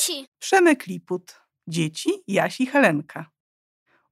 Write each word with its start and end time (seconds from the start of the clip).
dzieci. 0.00 0.26
Przemek 0.38 0.86
Liput. 0.86 1.40
Dzieci 1.66 2.10
Jasi 2.28 2.66
Helenka. 2.66 3.30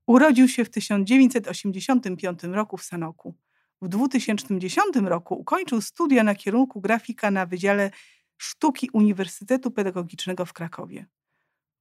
Urodził 0.07 0.49
się 0.49 0.65
w 0.65 0.71
1985 0.71 2.43
roku 2.43 2.77
w 2.77 2.85
Sanoku. 2.85 3.35
W 3.83 3.89
2010 3.89 4.97
roku 5.05 5.35
ukończył 5.35 5.81
studia 5.81 6.23
na 6.23 6.35
kierunku 6.35 6.81
grafika 6.81 7.31
na 7.31 7.47
Wydziale 7.47 7.91
Sztuki 8.37 8.91
Uniwersytetu 8.93 9.71
Pedagogicznego 9.71 10.47
w 10.47 10.53
Krakowie. 10.53 11.07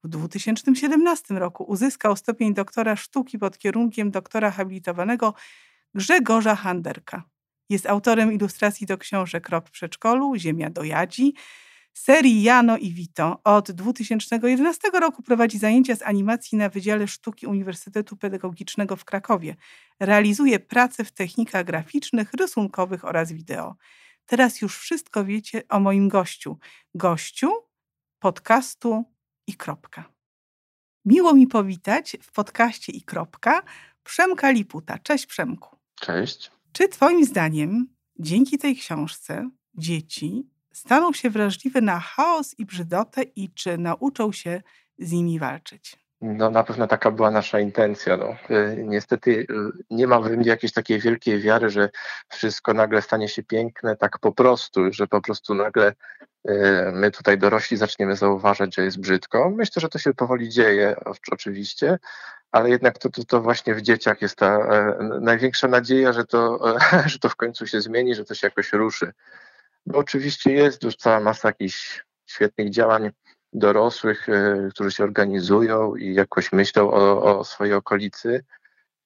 W 0.03 0.07
2017 0.07 1.33
roku 1.33 1.63
uzyskał 1.63 2.15
stopień 2.15 2.53
doktora 2.53 2.95
sztuki 2.95 3.39
pod 3.39 3.57
kierunkiem 3.57 4.11
doktora 4.11 4.51
habilitowanego 4.51 5.33
Grzegorza 5.93 6.55
Handerka. 6.55 7.23
Jest 7.69 7.85
autorem 7.85 8.33
ilustracji 8.33 8.87
do 8.87 8.97
książek 8.97 9.49
Rok 9.49 9.67
w 9.67 9.71
przedszkolu, 9.71 10.35
Ziemia 10.35 10.69
do 10.69 10.83
Jadzi, 10.83 11.33
serii 11.97 12.43
Jano 12.43 12.77
i 12.77 12.91
Vito. 12.91 13.41
Od 13.43 13.71
2011 13.71 14.89
roku 14.99 15.23
prowadzi 15.23 15.57
zajęcia 15.57 15.95
z 15.95 16.01
animacji 16.01 16.57
na 16.57 16.69
Wydziale 16.69 17.07
Sztuki 17.07 17.47
Uniwersytetu 17.47 18.17
Pedagogicznego 18.17 18.95
w 18.95 19.05
Krakowie. 19.05 19.55
Realizuje 19.99 20.59
pracę 20.59 21.05
w 21.05 21.11
technikach 21.11 21.65
graficznych, 21.65 22.33
rysunkowych 22.33 23.05
oraz 23.05 23.31
wideo. 23.31 23.75
Teraz 24.25 24.61
już 24.61 24.77
wszystko 24.77 25.25
wiecie 25.25 25.61
o 25.69 25.79
moim 25.79 26.09
gościu. 26.09 26.57
Gościu 26.95 27.51
podcastu 28.19 29.03
i 29.47 29.53
kropka. 29.53 30.03
Miło 31.05 31.33
mi 31.33 31.47
powitać 31.47 32.17
w 32.21 32.31
podcaście 32.31 32.91
i 32.91 33.01
kropka 33.01 33.63
Przemka 34.03 34.51
Liputa. 34.51 34.97
Cześć 34.97 35.25
Przemku. 35.25 35.77
Cześć. 35.99 36.51
Czy 36.71 36.87
Twoim 36.87 37.25
zdaniem 37.25 37.87
dzięki 38.19 38.57
tej 38.57 38.75
książce 38.75 39.49
dzieci 39.75 40.56
staną 40.77 41.13
się 41.13 41.29
wrażliwe 41.29 41.81
na 41.81 41.99
chaos 41.99 42.59
i 42.59 42.65
brzydotę 42.65 43.23
i 43.23 43.49
czy 43.53 43.77
nauczą 43.77 44.31
się 44.31 44.61
z 44.99 45.11
nimi 45.11 45.39
walczyć? 45.39 45.97
No 46.21 46.49
na 46.49 46.63
pewno 46.63 46.87
taka 46.87 47.11
była 47.11 47.31
nasza 47.31 47.59
intencja. 47.59 48.17
No. 48.17 48.35
Y, 48.55 48.83
niestety 48.83 49.31
y, 49.31 49.45
nie 49.89 50.07
ma 50.07 50.19
w 50.21 50.31
mnie 50.31 50.47
jakiejś 50.47 50.73
takiej 50.73 50.99
wielkiej 50.99 51.41
wiary, 51.41 51.69
że 51.69 51.89
wszystko 52.29 52.73
nagle 52.73 53.01
stanie 53.01 53.29
się 53.29 53.43
piękne 53.43 53.95
tak 53.95 54.19
po 54.19 54.31
prostu, 54.31 54.93
że 54.93 55.07
po 55.07 55.21
prostu 55.21 55.55
nagle 55.55 55.93
y, 56.49 56.53
my 56.93 57.11
tutaj 57.11 57.37
dorośli 57.37 57.77
zaczniemy 57.77 58.15
zauważać, 58.15 58.75
że 58.75 58.83
jest 58.83 58.99
brzydko. 58.99 59.49
Myślę, 59.49 59.79
że 59.79 59.89
to 59.89 59.99
się 59.99 60.13
powoli 60.13 60.49
dzieje 60.49 60.95
oczywiście, 61.31 61.97
ale 62.51 62.69
jednak 62.69 62.97
to, 62.97 63.09
to, 63.09 63.23
to 63.23 63.41
właśnie 63.41 63.75
w 63.75 63.81
dzieciach 63.81 64.21
jest 64.21 64.35
ta 64.35 64.57
e, 64.57 64.97
największa 65.21 65.67
nadzieja, 65.67 66.13
że 66.13 66.25
to, 66.25 66.59
że 67.11 67.19
to 67.19 67.29
w 67.29 67.35
końcu 67.35 67.67
się 67.67 67.81
zmieni, 67.81 68.15
że 68.15 68.25
to 68.25 68.35
się 68.35 68.47
jakoś 68.47 68.73
ruszy. 68.73 69.13
Bo 69.87 69.99
oczywiście 69.99 70.53
jest 70.53 70.83
już 70.83 70.95
cała 70.95 71.19
masa 71.19 71.47
jakichś 71.47 72.05
świetnych 72.29 72.69
działań 72.69 73.09
dorosłych, 73.53 74.29
e, 74.29 74.69
którzy 74.71 74.91
się 74.91 75.03
organizują 75.03 75.95
i 75.95 76.13
jakoś 76.13 76.51
myślą 76.51 76.91
o, 76.91 77.39
o 77.39 77.43
swojej 77.43 77.73
okolicy. 77.73 78.43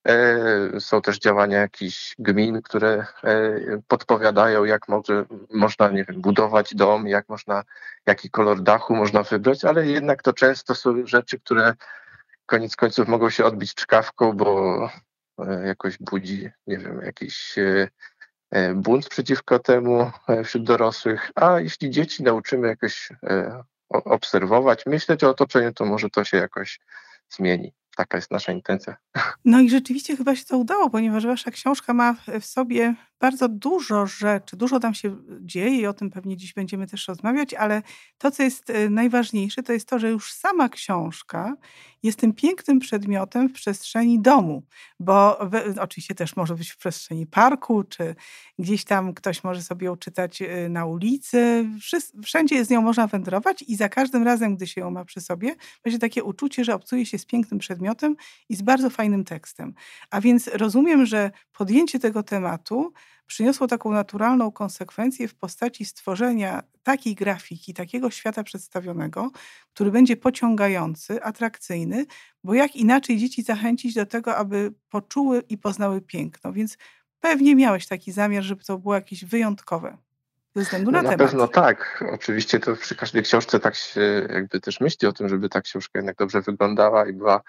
E, 0.07 0.79
są 0.79 1.01
też 1.01 1.19
działania 1.19 1.59
jakichś 1.59 2.15
gmin, 2.19 2.61
które 2.61 3.05
podpowiadają, 3.87 4.63
jak 4.63 4.87
może, 4.87 5.25
można 5.53 5.89
nie 5.89 6.03
wiem, 6.03 6.21
budować 6.21 6.75
dom, 6.75 7.07
jak 7.07 7.29
można, 7.29 7.63
jaki 8.05 8.29
kolor 8.29 8.61
dachu 8.61 8.95
można 8.95 9.23
wybrać, 9.23 9.65
ale 9.65 9.87
jednak 9.87 10.23
to 10.23 10.33
często 10.33 10.75
są 10.75 11.07
rzeczy, 11.07 11.39
które 11.39 11.73
koniec 12.51 12.75
końców 12.75 13.07
mogą 13.07 13.29
się 13.29 13.45
odbić 13.45 13.75
czkawką, 13.75 14.33
bo 14.33 14.89
e, 15.39 15.67
jakoś 15.67 15.97
budzi, 15.97 16.49
nie 16.67 16.77
wiem, 16.77 17.01
jakiś 17.01 17.57
e, 17.57 17.63
e, 17.63 17.87
bunt 18.75 19.09
przeciwko 19.09 19.59
temu 19.59 20.11
wśród 20.43 20.63
dorosłych, 20.63 21.31
a 21.35 21.59
jeśli 21.59 21.89
dzieci 21.89 22.23
nauczymy 22.23 22.67
jakoś 22.67 23.09
obserwować, 23.89 24.85
myśleć 24.85 25.23
o 25.23 25.29
otoczeniu, 25.29 25.73
to 25.73 25.85
może 25.85 26.09
to 26.09 26.23
się 26.23 26.37
jakoś 26.37 26.79
zmieni. 27.29 27.73
Taka 27.95 28.17
jest 28.17 28.31
nasza 28.31 28.51
intencja. 28.51 28.95
No 29.45 29.59
i 29.59 29.69
rzeczywiście 29.69 30.17
chyba 30.17 30.35
się 30.35 30.45
to 30.45 30.57
udało, 30.57 30.89
ponieważ 30.89 31.25
wasza 31.25 31.51
książka 31.51 31.93
ma 31.93 32.15
w 32.41 32.45
sobie 32.45 32.95
bardzo 33.21 33.49
dużo 33.49 34.07
rzeczy, 34.07 34.57
dużo 34.57 34.79
tam 34.79 34.93
się 34.93 35.17
dzieje 35.41 35.77
i 35.77 35.87
o 35.87 35.93
tym 35.93 36.09
pewnie 36.09 36.37
dziś 36.37 36.53
będziemy 36.53 36.87
też 36.87 37.07
rozmawiać, 37.07 37.53
ale 37.53 37.81
to, 38.17 38.31
co 38.31 38.43
jest 38.43 38.69
e, 38.69 38.89
najważniejsze, 38.89 39.63
to 39.63 39.73
jest 39.73 39.87
to, 39.87 39.99
że 39.99 40.09
już 40.09 40.33
sama 40.33 40.69
książka 40.69 41.55
jest 42.03 42.19
tym 42.19 42.33
pięknym 42.33 42.79
przedmiotem 42.79 43.49
w 43.49 43.53
przestrzeni 43.53 44.21
domu, 44.21 44.63
bo 44.99 45.39
oczywiście 45.79 46.15
też 46.15 46.35
może 46.35 46.55
być 46.55 46.69
w 46.69 46.77
przestrzeni 46.77 47.27
parku, 47.27 47.83
czy 47.83 48.15
gdzieś 48.59 48.83
tam 48.85 49.13
ktoś 49.13 49.43
może 49.43 49.61
sobie 49.63 49.85
ją 49.85 49.97
czytać 49.97 50.41
e, 50.41 50.69
na 50.69 50.85
ulicy. 50.85 51.65
Wszędzie 52.23 52.65
z 52.65 52.69
nią 52.69 52.81
można 52.81 53.07
wędrować 53.07 53.61
i 53.61 53.75
za 53.75 53.89
każdym 53.89 54.23
razem, 54.23 54.55
gdy 54.55 54.67
się 54.67 54.81
ją 54.81 54.91
ma 54.91 55.05
przy 55.05 55.21
sobie, 55.21 55.55
będzie 55.83 55.99
takie 55.99 56.23
uczucie, 56.23 56.63
że 56.65 56.73
obcuje 56.73 57.05
się 57.05 57.17
z 57.17 57.25
pięknym 57.25 57.59
przedmiotem 57.59 58.15
i 58.49 58.55
z 58.55 58.61
bardzo 58.61 58.89
fajnym 58.89 59.23
tekstem. 59.23 59.73
A 60.09 60.21
więc 60.21 60.47
rozumiem, 60.47 61.05
że 61.05 61.31
podjęcie 61.53 61.99
tego 61.99 62.23
tematu 62.23 62.93
przyniosło 63.27 63.67
taką 63.67 63.91
naturalną 63.91 64.51
konsekwencję 64.51 65.27
w 65.27 65.35
postaci 65.35 65.85
stworzenia 65.85 66.63
takiej 66.83 67.15
grafiki, 67.15 67.73
takiego 67.73 68.09
świata 68.09 68.43
przedstawionego, 68.43 69.31
który 69.73 69.91
będzie 69.91 70.17
pociągający, 70.17 71.23
atrakcyjny, 71.23 72.05
bo 72.43 72.53
jak 72.53 72.75
inaczej 72.75 73.17
dzieci 73.17 73.43
zachęcić 73.43 73.93
do 73.93 74.05
tego, 74.05 74.35
aby 74.35 74.73
poczuły 74.89 75.43
i 75.49 75.57
poznały 75.57 76.01
piękno. 76.01 76.53
Więc 76.53 76.77
pewnie 77.19 77.55
miałeś 77.55 77.87
taki 77.87 78.11
zamiar, 78.11 78.43
żeby 78.43 78.63
to 78.63 78.77
było 78.77 78.95
jakieś 78.95 79.25
wyjątkowe. 79.25 79.97
Ze 80.55 80.61
względu 80.61 80.91
na, 80.91 80.97
no, 80.97 81.03
na 81.03 81.09
temat. 81.09 81.27
pewno 81.27 81.47
tak. 81.47 82.03
Oczywiście 82.13 82.59
to 82.59 82.75
przy 82.75 82.95
każdej 82.95 83.23
książce 83.23 83.59
tak 83.59 83.75
się 83.75 84.27
jakby 84.29 84.59
też 84.59 84.79
myśli 84.79 85.07
o 85.07 85.13
tym, 85.13 85.29
żeby 85.29 85.49
ta 85.49 85.61
książka 85.61 85.99
jednak 85.99 86.17
dobrze 86.17 86.41
wyglądała 86.41 87.07
i 87.07 87.13
była 87.13 87.41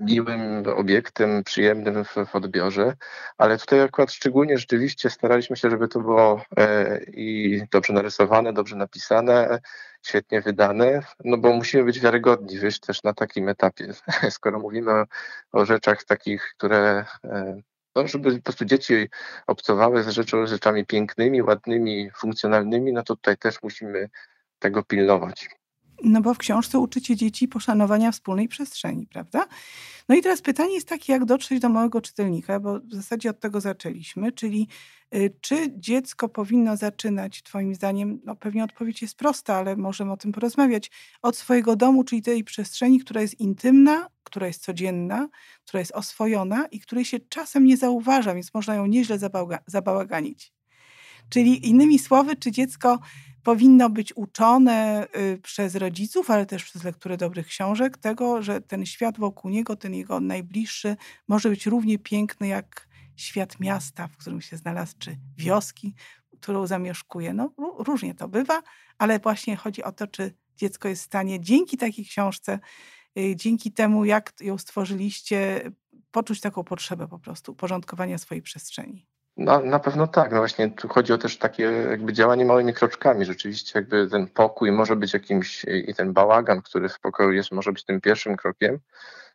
miłym 0.00 0.62
obiektem, 0.76 1.44
przyjemnym 1.44 2.04
w, 2.04 2.14
w, 2.26 2.36
odbiorze, 2.36 2.96
ale 3.38 3.58
tutaj 3.58 3.80
akurat 3.80 4.12
szczególnie 4.12 4.58
rzeczywiście 4.58 5.10
staraliśmy 5.10 5.56
się, 5.56 5.70
żeby 5.70 5.88
to 5.88 6.00
było 6.00 6.42
e, 6.56 7.00
i 7.04 7.62
dobrze 7.72 7.92
narysowane, 7.92 8.52
dobrze 8.52 8.76
napisane, 8.76 9.58
świetnie 10.02 10.40
wydane, 10.40 11.00
no 11.24 11.38
bo 11.38 11.52
musimy 11.52 11.84
być 11.84 12.00
wiarygodni, 12.00 12.58
wiesz, 12.58 12.80
też 12.80 13.02
na 13.02 13.14
takim 13.14 13.48
etapie, 13.48 13.92
skoro 14.30 14.58
mówimy 14.58 14.92
o, 14.92 15.04
o 15.52 15.64
rzeczach 15.64 16.04
takich, 16.04 16.54
które 16.56 17.04
e, 17.24 17.62
no, 17.94 18.08
żeby 18.08 18.36
po 18.36 18.42
prostu 18.42 18.64
dzieci 18.64 19.08
obcowały 19.46 20.02
z 20.02 20.08
rzeczą, 20.08 20.46
rzeczami 20.46 20.86
pięknymi, 20.86 21.42
ładnymi, 21.42 22.10
funkcjonalnymi, 22.16 22.92
no 22.92 23.02
to 23.02 23.16
tutaj 23.16 23.36
też 23.36 23.62
musimy 23.62 24.10
tego 24.58 24.82
pilnować. 24.82 25.59
No 26.04 26.20
bo 26.20 26.34
w 26.34 26.38
książce 26.38 26.78
uczycie 26.78 27.16
dzieci 27.16 27.48
poszanowania 27.48 28.12
wspólnej 28.12 28.48
przestrzeni, 28.48 29.06
prawda? 29.06 29.46
No 30.08 30.14
i 30.14 30.22
teraz 30.22 30.42
pytanie 30.42 30.74
jest 30.74 30.88
takie, 30.88 31.12
jak 31.12 31.24
dotrzeć 31.24 31.60
do 31.60 31.68
małego 31.68 32.00
czytelnika, 32.00 32.60
bo 32.60 32.80
w 32.80 32.94
zasadzie 32.94 33.30
od 33.30 33.40
tego 33.40 33.60
zaczęliśmy, 33.60 34.32
czyli 34.32 34.68
y, 35.14 35.34
czy 35.40 35.72
dziecko 35.76 36.28
powinno 36.28 36.76
zaczynać, 36.76 37.42
Twoim 37.42 37.74
zdaniem, 37.74 38.20
no 38.24 38.36
pewnie 38.36 38.64
odpowiedź 38.64 39.02
jest 39.02 39.14
prosta, 39.14 39.54
ale 39.54 39.76
możemy 39.76 40.12
o 40.12 40.16
tym 40.16 40.32
porozmawiać, 40.32 40.90
od 41.22 41.36
swojego 41.36 41.76
domu, 41.76 42.04
czyli 42.04 42.22
tej 42.22 42.44
przestrzeni, 42.44 43.00
która 43.00 43.20
jest 43.20 43.40
intymna, 43.40 44.08
która 44.24 44.46
jest 44.46 44.62
codzienna, 44.62 45.28
która 45.64 45.80
jest 45.80 45.92
oswojona 45.92 46.66
i 46.66 46.80
której 46.80 47.04
się 47.04 47.20
czasem 47.20 47.64
nie 47.64 47.76
zauważa, 47.76 48.34
więc 48.34 48.54
można 48.54 48.74
ją 48.74 48.86
nieźle 48.86 49.18
zabałaganić. 49.66 50.52
Czyli 51.28 51.68
innymi 51.68 51.98
słowy, 51.98 52.36
czy 52.36 52.50
dziecko 52.50 52.98
powinno 53.42 53.90
być 53.90 54.16
uczone 54.16 55.06
y, 55.16 55.38
przez 55.42 55.74
rodziców, 55.74 56.30
ale 56.30 56.46
też 56.46 56.64
przez 56.64 56.84
lekturę 56.84 57.16
dobrych 57.16 57.46
książek, 57.46 57.98
tego, 57.98 58.42
że 58.42 58.60
ten 58.60 58.86
świat 58.86 59.18
wokół 59.18 59.50
niego, 59.50 59.76
ten 59.76 59.94
jego 59.94 60.20
najbliższy, 60.20 60.96
może 61.28 61.48
być 61.48 61.66
równie 61.66 61.98
piękny 61.98 62.48
jak 62.48 62.88
świat 63.16 63.60
miasta, 63.60 64.08
w 64.08 64.16
którym 64.16 64.40
się 64.40 64.56
znalazł, 64.56 64.94
czy 64.98 65.18
wioski, 65.36 65.94
którą 66.40 66.66
zamieszkuje. 66.66 67.34
No, 67.34 67.52
różnie 67.78 68.14
to 68.14 68.28
bywa, 68.28 68.62
ale 68.98 69.18
właśnie 69.18 69.56
chodzi 69.56 69.82
o 69.82 69.92
to, 69.92 70.06
czy 70.06 70.34
dziecko 70.56 70.88
jest 70.88 71.02
w 71.02 71.06
stanie 71.06 71.40
dzięki 71.40 71.76
takiej 71.76 72.04
książce, 72.04 72.58
y, 73.18 73.36
dzięki 73.36 73.72
temu, 73.72 74.04
jak 74.04 74.32
ją 74.40 74.58
stworzyliście, 74.58 75.70
poczuć 76.10 76.40
taką 76.40 76.64
potrzebę 76.64 77.08
po 77.08 77.18
prostu 77.18 77.52
uporządkowania 77.52 78.18
swojej 78.18 78.42
przestrzeni. 78.42 79.06
No, 79.36 79.60
na 79.60 79.78
pewno 79.78 80.06
tak. 80.06 80.32
No 80.32 80.38
właśnie 80.38 80.70
tu 80.70 80.88
chodzi 80.88 81.12
o 81.12 81.18
też 81.18 81.38
takie 81.38 81.62
jakby 81.62 82.12
działanie 82.12 82.44
małymi 82.44 82.74
kroczkami. 82.74 83.24
Rzeczywiście 83.24 83.78
jakby 83.78 84.08
ten 84.08 84.26
pokój 84.26 84.72
może 84.72 84.96
być 84.96 85.12
jakimś 85.14 85.64
i 85.64 85.94
ten 85.94 86.12
bałagan, 86.12 86.62
który 86.62 86.88
w 86.88 87.00
pokoju 87.00 87.32
jest, 87.32 87.52
może 87.52 87.72
być 87.72 87.84
tym 87.84 88.00
pierwszym 88.00 88.36
krokiem. 88.36 88.78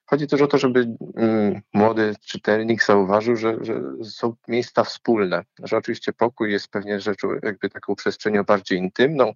Chodzi 0.05 0.27
też 0.27 0.41
o 0.41 0.47
to, 0.47 0.57
żeby 0.57 0.87
mm, 1.15 1.61
młody 1.73 2.15
czytelnik 2.25 2.83
zauważył, 2.83 3.35
że, 3.35 3.57
że, 3.61 3.81
są 4.03 4.35
miejsca 4.47 4.83
wspólne, 4.83 5.43
że 5.63 5.77
oczywiście 5.77 6.13
pokój 6.13 6.51
jest 6.51 6.67
pewnie 6.67 6.99
rzeczą 6.99 7.27
jakby 7.43 7.69
taką 7.69 7.95
przestrzenią 7.95 8.43
bardziej 8.43 8.79
intymną, 8.79 9.33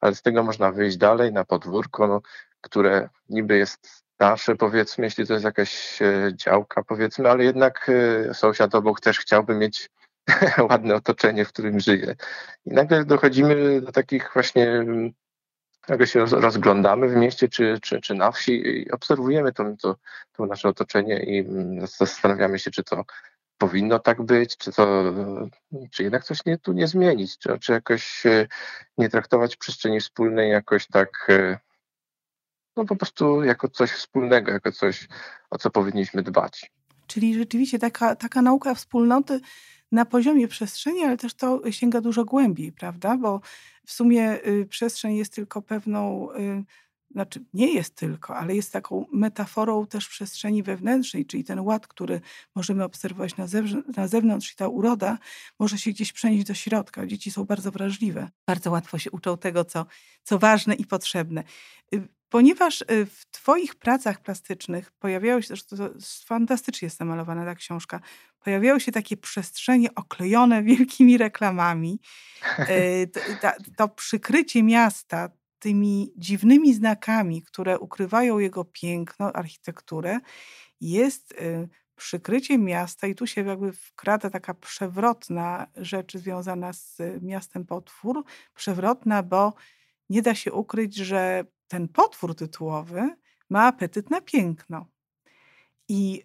ale 0.00 0.14
z 0.14 0.22
tego 0.22 0.42
można 0.42 0.72
wyjść 0.72 0.96
dalej 0.96 1.32
na 1.32 1.44
podwórko, 1.44 2.06
no, 2.06 2.20
które 2.60 3.08
niby 3.28 3.58
jest 3.58 4.04
nasze, 4.20 4.56
powiedzmy, 4.56 5.04
jeśli 5.04 5.26
to 5.26 5.32
jest 5.32 5.44
jakaś 5.44 6.02
e, 6.02 6.32
działka, 6.34 6.82
powiedzmy, 6.84 7.30
ale 7.30 7.44
jednak 7.44 7.90
e, 8.28 8.34
sąsiad 8.34 8.74
obok 8.74 9.00
też 9.00 9.18
chciałby 9.18 9.54
mieć 9.54 9.90
ładne 10.70 10.94
otoczenie, 10.94 11.44
w 11.44 11.48
którym 11.48 11.80
żyje. 11.80 12.16
I 12.64 12.70
nagle 12.70 13.04
dochodzimy 13.04 13.80
do 13.80 13.92
takich 13.92 14.30
właśnie 14.34 14.84
nagle 15.88 16.06
się 16.06 16.24
rozglądamy 16.26 17.08
w 17.08 17.16
mieście 17.16 17.48
czy, 17.48 17.78
czy, 17.82 18.00
czy 18.00 18.14
na 18.14 18.32
wsi 18.32 18.52
i 18.52 18.90
obserwujemy 18.90 19.52
to, 19.52 19.64
to, 19.82 19.96
to 20.32 20.46
nasze 20.46 20.68
otoczenie 20.68 21.22
i 21.22 21.38
mm, 21.38 21.86
zastanawiamy 21.86 22.58
się, 22.58 22.70
czy 22.70 22.84
to 22.84 23.04
powinno 23.58 23.98
tak 23.98 24.22
być, 24.22 24.56
czy 24.56 24.72
to, 24.72 25.14
czy 25.90 26.02
jednak 26.02 26.24
coś 26.24 26.44
nie, 26.44 26.58
tu 26.58 26.72
nie 26.72 26.86
zmienić, 26.86 27.38
czy, 27.38 27.58
czy 27.58 27.72
jakoś 27.72 28.26
e, 28.26 28.46
nie 28.98 29.08
traktować 29.08 29.56
przestrzeni 29.56 30.00
wspólnej 30.00 30.50
jakoś 30.50 30.86
tak, 30.86 31.28
no 32.80 32.86
po 32.86 32.96
prostu 32.96 33.44
jako 33.44 33.68
coś 33.68 33.90
wspólnego, 33.90 34.52
jako 34.52 34.72
coś, 34.72 35.08
o 35.50 35.58
co 35.58 35.70
powinniśmy 35.70 36.22
dbać. 36.22 36.72
Czyli 37.06 37.34
rzeczywiście 37.34 37.78
taka, 37.78 38.16
taka 38.16 38.42
nauka 38.42 38.74
wspólnoty 38.74 39.40
na 39.92 40.04
poziomie 40.04 40.48
przestrzeni, 40.48 41.04
ale 41.04 41.16
też 41.16 41.34
to 41.34 41.62
sięga 41.70 42.00
dużo 42.00 42.24
głębiej, 42.24 42.72
prawda? 42.72 43.16
Bo 43.16 43.40
w 43.86 43.92
sumie 43.92 44.46
y, 44.46 44.66
przestrzeń 44.66 45.16
jest 45.16 45.34
tylko 45.34 45.62
pewną 45.62 46.32
y, 46.32 46.64
znaczy 47.10 47.44
nie 47.54 47.74
jest 47.74 47.94
tylko, 47.94 48.36
ale 48.36 48.56
jest 48.56 48.72
taką 48.72 49.06
metaforą 49.12 49.86
też 49.86 50.08
przestrzeni 50.08 50.62
wewnętrznej, 50.62 51.26
czyli 51.26 51.44
ten 51.44 51.60
ład, 51.60 51.86
który 51.86 52.20
możemy 52.54 52.84
obserwować 52.84 53.36
na, 53.36 53.46
na 53.96 54.08
zewnątrz 54.08 54.52
i 54.52 54.56
ta 54.56 54.68
uroda 54.68 55.18
może 55.58 55.78
się 55.78 55.90
gdzieś 55.90 56.12
przenieść 56.12 56.46
do 56.46 56.54
środka. 56.54 57.06
Dzieci 57.06 57.30
są 57.30 57.44
bardzo 57.44 57.70
wrażliwe. 57.70 58.30
Bardzo 58.46 58.70
łatwo 58.70 58.98
się 58.98 59.10
uczą 59.10 59.38
tego, 59.38 59.64
co, 59.64 59.86
co 60.22 60.38
ważne 60.38 60.74
i 60.74 60.84
potrzebne. 60.84 61.44
Y, 62.30 62.32
ponieważ 62.32 62.82
y, 62.82 63.06
w 63.06 63.26
Twoich 63.30 63.74
pracach 63.74 64.22
plastycznych 64.22 64.92
pojawiały 64.92 65.42
się, 65.42 65.48
zresztą 65.48 65.76
to 65.76 65.90
fantastycznie 66.26 66.86
jest 66.86 67.00
namalowana 67.00 67.44
ta 67.44 67.54
książka, 67.54 68.00
pojawiały 68.44 68.80
się 68.80 68.92
takie 68.92 69.16
przestrzenie 69.16 69.94
oklejone 69.94 70.62
wielkimi 70.72 71.18
reklamami. 71.18 72.00
Y, 72.58 73.10
to, 73.12 73.20
to, 73.42 73.52
to 73.76 73.88
przykrycie 73.88 74.62
miasta, 74.62 75.28
tymi 75.58 76.12
dziwnymi 76.16 76.74
znakami, 76.74 77.42
które 77.42 77.78
ukrywają 77.78 78.38
jego 78.38 78.64
piękno, 78.64 79.32
architekturę, 79.32 80.20
jest 80.80 81.32
y, 81.32 81.68
przykryciem 81.96 82.64
miasta 82.64 83.06
i 83.06 83.14
tu 83.14 83.26
się 83.26 83.44
jakby 83.44 83.72
wkrada 83.72 84.30
taka 84.30 84.54
przewrotna 84.54 85.66
rzecz 85.76 86.16
związana 86.16 86.72
z 86.72 86.98
miastem 87.22 87.66
potwór. 87.66 88.24
Przewrotna, 88.54 89.22
bo 89.22 89.54
nie 90.10 90.22
da 90.22 90.34
się 90.34 90.52
ukryć, 90.52 90.96
że 90.96 91.44
ten 91.70 91.88
potwór 91.88 92.34
tytułowy 92.34 93.16
ma 93.50 93.66
apetyt 93.66 94.10
na 94.10 94.20
piękno. 94.20 94.86
I 95.88 96.24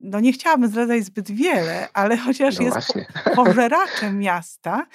no 0.00 0.20
nie 0.20 0.32
chciałabym 0.32 0.68
zdradzać 0.68 1.04
zbyt 1.04 1.30
wiele, 1.30 1.88
ale 1.92 2.16
chociaż 2.26 2.58
no 2.58 2.64
jest 2.64 2.76
właśnie. 2.76 3.06
pożeraczem 3.34 4.18
miasta, 4.18 4.86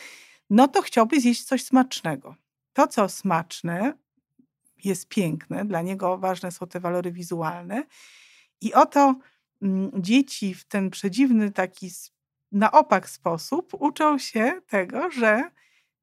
no 0.50 0.68
to 0.68 0.82
chciałby 0.82 1.20
zjeść 1.20 1.44
coś 1.44 1.64
smacznego 1.64 2.36
to, 2.74 2.88
co 2.88 3.10
smaczne, 3.10 3.94
jest 4.84 5.08
piękne, 5.08 5.66
dla 5.66 5.82
niego 5.82 6.18
ważne 6.18 6.52
są 6.52 6.68
te 6.68 6.80
walory 6.80 7.12
wizualne. 7.12 7.84
I 8.62 8.74
oto 8.74 9.16
mm, 9.62 9.92
dzieci 9.96 10.54
w 10.54 10.66
ten 10.66 10.90
przedziwny 10.90 11.52
taki 11.52 11.90
na 12.52 12.72
opak 12.72 13.10
sposób 13.10 13.74
uczą 13.74 14.18
się 14.18 14.62
tego, 14.68 15.12
że 15.12 15.52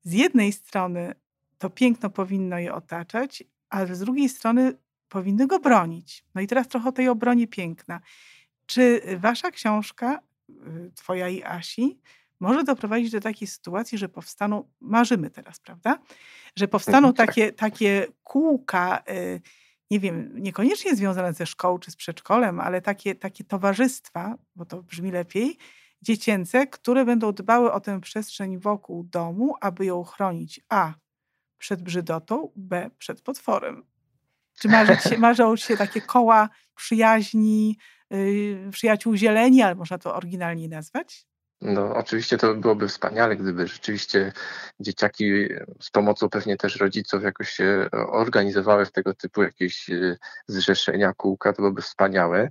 z 0.02 0.12
jednej 0.12 0.52
strony 0.52 1.14
to 1.58 1.70
piękno 1.70 2.10
powinno 2.10 2.58
je 2.58 2.74
otaczać, 2.74 3.44
ale 3.70 3.94
z 3.94 4.00
drugiej 4.00 4.28
strony 4.28 4.72
powinny 5.08 5.46
go 5.46 5.58
bronić. 5.58 6.24
No 6.34 6.40
i 6.40 6.46
teraz 6.46 6.68
trochę 6.68 6.88
o 6.88 6.92
tej 6.92 7.08
obronie 7.08 7.46
piękna. 7.46 8.00
Czy 8.66 9.02
wasza 9.16 9.50
książka, 9.50 10.20
y, 10.50 10.92
twoja 10.94 11.28
i 11.28 11.42
Asi, 11.42 12.00
może 12.40 12.64
doprowadzić 12.64 13.10
do 13.10 13.20
takiej 13.20 13.48
sytuacji, 13.48 13.98
że 13.98 14.08
powstaną, 14.08 14.70
marzymy 14.80 15.30
teraz, 15.30 15.60
prawda? 15.60 15.98
Że 16.56 16.68
powstaną 16.68 17.12
tak. 17.12 17.26
takie, 17.26 17.52
takie 17.52 18.06
kółka, 18.22 19.02
y, 19.10 19.40
nie 19.90 20.00
wiem, 20.00 20.32
niekoniecznie 20.34 20.96
związane 20.96 21.32
ze 21.32 21.46
szkołą 21.46 21.78
czy 21.78 21.90
z 21.90 21.96
przedszkolem, 21.96 22.60
ale 22.60 22.80
takie, 22.82 23.14
takie 23.14 23.44
towarzystwa, 23.44 24.34
bo 24.56 24.64
to 24.64 24.82
brzmi 24.82 25.10
lepiej, 25.10 25.56
dziecięce, 26.02 26.66
które 26.66 27.04
będą 27.04 27.32
dbały 27.32 27.72
o 27.72 27.80
tę 27.80 28.00
przestrzeń 28.00 28.58
wokół 28.58 29.04
domu, 29.04 29.54
aby 29.60 29.84
ją 29.84 30.04
chronić 30.04 30.60
A 30.68 30.94
przed 31.58 31.82
brzydotą, 31.82 32.52
B 32.56 32.90
przed 32.98 33.22
potworem. 33.22 33.84
Czy 34.60 34.68
marzą 34.68 34.94
się, 34.94 35.18
marzą 35.28 35.56
się 35.56 35.76
takie 35.76 36.00
koła 36.00 36.48
przyjaźni, 36.74 37.78
yy, 38.10 38.70
przyjaciół 38.72 39.16
zieleni, 39.16 39.62
ale 39.62 39.74
można 39.74 39.98
to 39.98 40.14
oryginalnie 40.14 40.68
nazwać? 40.68 41.28
No, 41.60 41.94
oczywiście 41.94 42.38
to 42.38 42.54
byłoby 42.54 42.88
wspaniale, 42.88 43.36
gdyby 43.36 43.66
rzeczywiście 43.66 44.32
dzieciaki 44.80 45.48
z 45.80 45.90
pomocą 45.90 46.28
pewnie 46.28 46.56
też 46.56 46.76
rodziców 46.76 47.22
jakoś 47.22 47.50
się 47.50 47.88
organizowały 47.92 48.86
w 48.86 48.92
tego 48.92 49.14
typu 49.14 49.42
jakieś 49.42 49.90
e, 49.90 50.16
zrzeszenia, 50.46 51.12
kółka, 51.14 51.52
to 51.52 51.56
byłoby 51.56 51.82
wspaniałe. 51.82 52.50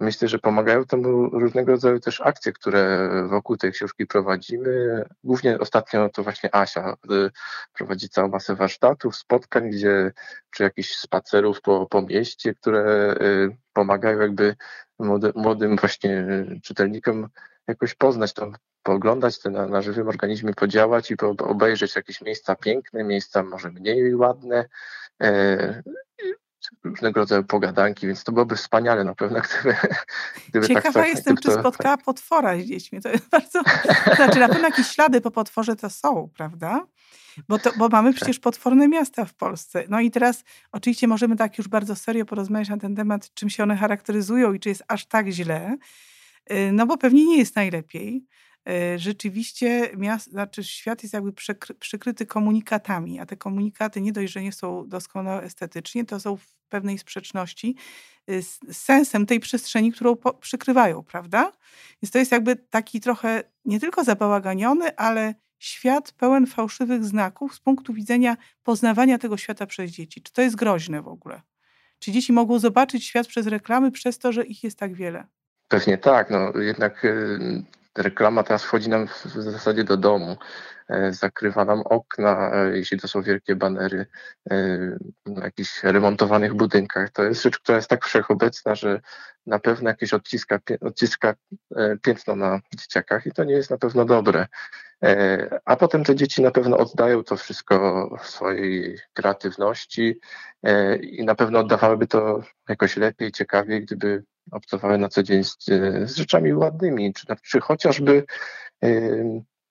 Myślę, 0.00 0.28
że 0.28 0.38
pomagają 0.38 0.84
temu 0.84 1.28
różnego 1.28 1.72
rodzaju 1.72 2.00
też 2.00 2.20
akcje, 2.20 2.52
które 2.52 3.08
wokół 3.28 3.56
tej 3.56 3.72
książki 3.72 4.06
prowadzimy. 4.06 5.04
Głównie 5.24 5.58
ostatnio 5.58 6.08
to 6.08 6.22
właśnie 6.22 6.54
Asia 6.54 6.96
e, 7.10 7.30
prowadzi 7.72 8.08
całą 8.08 8.28
masę 8.28 8.54
warsztatów, 8.54 9.16
spotkań, 9.16 9.70
gdzie 9.70 10.12
czy 10.50 10.62
jakichś 10.62 10.96
spacerów 10.96 11.60
po, 11.60 11.86
po 11.86 12.02
mieście, 12.02 12.54
które 12.54 13.14
e, 13.20 13.56
pomagają 13.72 14.20
jakby 14.20 14.56
młodym 15.34 15.76
właśnie 15.76 16.26
czytelnikom 16.62 17.28
jakoś 17.68 17.94
poznać 17.94 18.32
to, 18.32 18.52
pooglądać 18.82 19.40
to 19.40 19.50
na, 19.50 19.66
na 19.66 19.82
żywym 19.82 20.08
organizmie, 20.08 20.54
podziałać 20.54 21.10
i 21.10 21.16
po, 21.16 21.28
obejrzeć 21.28 21.96
jakieś 21.96 22.20
miejsca 22.20 22.56
piękne, 22.56 23.04
miejsca 23.04 23.42
może 23.42 23.70
mniej 23.70 24.14
ładne, 24.14 24.68
e, 25.22 25.82
różnego 26.84 27.20
rodzaju 27.20 27.44
pogadanki, 27.44 28.06
więc 28.06 28.24
to 28.24 28.32
byłoby 28.32 28.56
wspaniale 28.56 29.04
na 29.04 29.14
pewno, 29.14 29.40
gdyby, 29.40 29.76
gdyby 30.48 30.68
tak 30.68 30.76
Ciekawa 30.76 31.00
tak, 31.00 31.08
jestem, 31.08 31.36
czy 31.36 31.50
spotkała 31.50 31.96
potwora 31.96 32.56
z 32.56 32.60
dziećmi. 32.60 33.00
To 33.00 33.08
jest 33.08 33.28
bardzo... 33.28 33.62
Znaczy 34.16 34.38
na 34.38 34.48
pewno 34.48 34.68
jakieś 34.68 34.86
ślady 34.86 35.20
po 35.20 35.30
potworze 35.30 35.76
to 35.76 35.90
są, 35.90 36.30
prawda? 36.36 36.86
Bo, 37.48 37.58
to, 37.58 37.70
bo 37.78 37.88
mamy 37.88 38.10
tak. 38.10 38.16
przecież 38.16 38.38
potworne 38.38 38.88
miasta 38.88 39.24
w 39.24 39.34
Polsce. 39.34 39.84
No 39.88 40.00
i 40.00 40.10
teraz 40.10 40.44
oczywiście 40.72 41.08
możemy 41.08 41.36
tak 41.36 41.58
już 41.58 41.68
bardzo 41.68 41.96
serio 41.96 42.24
porozmawiać 42.24 42.68
na 42.68 42.76
ten 42.76 42.96
temat, 42.96 43.34
czym 43.34 43.50
się 43.50 43.62
one 43.62 43.76
charakteryzują 43.76 44.52
i 44.52 44.60
czy 44.60 44.68
jest 44.68 44.84
aż 44.88 45.06
tak 45.06 45.28
źle. 45.28 45.76
Y, 46.52 46.72
no 46.72 46.86
bo 46.86 46.98
pewnie 46.98 47.26
nie 47.26 47.38
jest 47.38 47.56
najlepiej. 47.56 48.26
Y, 48.68 48.98
rzeczywiście 48.98 49.90
miast, 49.96 50.30
znaczy 50.30 50.64
świat 50.64 51.02
jest 51.02 51.14
jakby 51.14 51.32
przykryty 51.78 52.26
komunikatami, 52.26 53.20
a 53.20 53.26
te 53.26 53.36
komunikaty 53.36 54.00
nie 54.00 54.12
dość, 54.12 54.32
że 54.32 54.42
nie 54.42 54.52
są 54.52 54.88
doskonałe 54.88 55.42
estetycznie, 55.42 56.04
to 56.04 56.20
są 56.20 56.36
w 56.36 56.46
pewnej 56.68 56.98
sprzeczności 56.98 57.76
y, 58.30 58.42
z 58.42 58.58
sensem 58.72 59.26
tej 59.26 59.40
przestrzeni, 59.40 59.92
którą 59.92 60.16
przykrywają, 60.40 61.02
prawda? 61.02 61.52
Więc 62.02 62.12
to 62.12 62.18
jest 62.18 62.32
jakby 62.32 62.56
taki 62.56 63.00
trochę 63.00 63.42
nie 63.64 63.80
tylko 63.80 64.04
zabałaganiony, 64.04 64.96
ale 64.96 65.34
świat 65.58 66.12
pełen 66.12 66.46
fałszywych 66.46 67.04
znaków 67.04 67.54
z 67.54 67.60
punktu 67.60 67.92
widzenia 67.92 68.36
poznawania 68.62 69.18
tego 69.18 69.36
świata 69.36 69.66
przez 69.66 69.90
dzieci. 69.90 70.22
Czy 70.22 70.32
to 70.32 70.42
jest 70.42 70.56
groźne 70.56 71.02
w 71.02 71.08
ogóle? 71.08 71.42
Czy 71.98 72.12
dzieci 72.12 72.32
mogą 72.32 72.58
zobaczyć 72.58 73.04
świat 73.04 73.26
przez 73.26 73.46
reklamy 73.46 73.90
przez 73.90 74.18
to, 74.18 74.32
że 74.32 74.44
ich 74.44 74.64
jest 74.64 74.78
tak 74.78 74.94
wiele? 74.94 75.26
Pewnie 75.68 75.98
tak, 75.98 76.30
no 76.30 76.60
jednak 76.60 77.04
y, 77.04 77.64
reklama 77.98 78.42
teraz 78.42 78.64
wchodzi 78.64 78.88
nam 78.88 79.08
w 79.08 79.24
zasadzie 79.24 79.84
do 79.84 79.96
domu, 79.96 80.36
e, 80.88 81.12
zakrywa 81.12 81.64
nam 81.64 81.80
okna, 81.80 82.50
e, 82.54 82.76
jeśli 82.76 83.00
to 83.00 83.08
są 83.08 83.22
wielkie 83.22 83.56
banery 83.56 84.06
e, 84.50 84.56
na 85.26 85.44
jakichś 85.44 85.84
remontowanych 85.84 86.54
budynkach. 86.54 87.10
To 87.10 87.24
jest 87.24 87.42
rzecz, 87.42 87.58
która 87.58 87.76
jest 87.76 87.88
tak 87.88 88.04
wszechobecna, 88.04 88.74
że 88.74 89.00
na 89.46 89.58
pewno 89.58 89.90
jakieś 89.90 90.12
odciska, 90.14 90.58
odciska 90.80 91.34
piętno 92.02 92.36
na 92.36 92.60
dzieciakach 92.76 93.26
i 93.26 93.32
to 93.32 93.44
nie 93.44 93.54
jest 93.54 93.70
na 93.70 93.78
pewno 93.78 94.04
dobre. 94.04 94.46
A 95.64 95.76
potem 95.76 96.04
te 96.04 96.14
dzieci 96.14 96.42
na 96.42 96.50
pewno 96.50 96.78
oddają 96.78 97.24
to 97.24 97.36
wszystko 97.36 98.08
w 98.22 98.26
swojej 98.26 98.98
kreatywności 99.12 100.20
i 101.00 101.24
na 101.24 101.34
pewno 101.34 101.58
oddawałyby 101.58 102.06
to 102.06 102.42
jakoś 102.68 102.96
lepiej, 102.96 103.32
ciekawiej, 103.32 103.84
gdyby 103.84 104.24
obcowały 104.50 104.98
na 104.98 105.08
co 105.08 105.22
dzień 105.22 105.44
z, 105.44 105.56
z 106.04 106.16
rzeczami 106.16 106.54
ładnymi, 106.54 107.14
czy, 107.14 107.26
czy 107.42 107.60
chociażby 107.60 108.24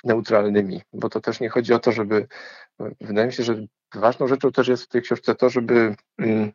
neutralnymi, 0.04 0.82
bo 0.94 1.10
to 1.10 1.22
też 1.22 1.40
nie 1.40 1.50
chodzi 1.50 1.74
o 1.74 1.80
to, 1.80 1.92
żeby, 1.92 2.28
wydaje 3.02 3.28
mi 3.28 3.34
się, 3.34 3.44
że 3.44 3.66
ważną 3.96 4.28
rzeczą 4.28 4.52
też 4.52 4.68
jest 4.68 4.84
w 4.84 4.88
tej 4.88 5.02
książce 5.02 5.36
to, 5.36 5.50
żeby 5.50 5.96
y, 6.22 6.52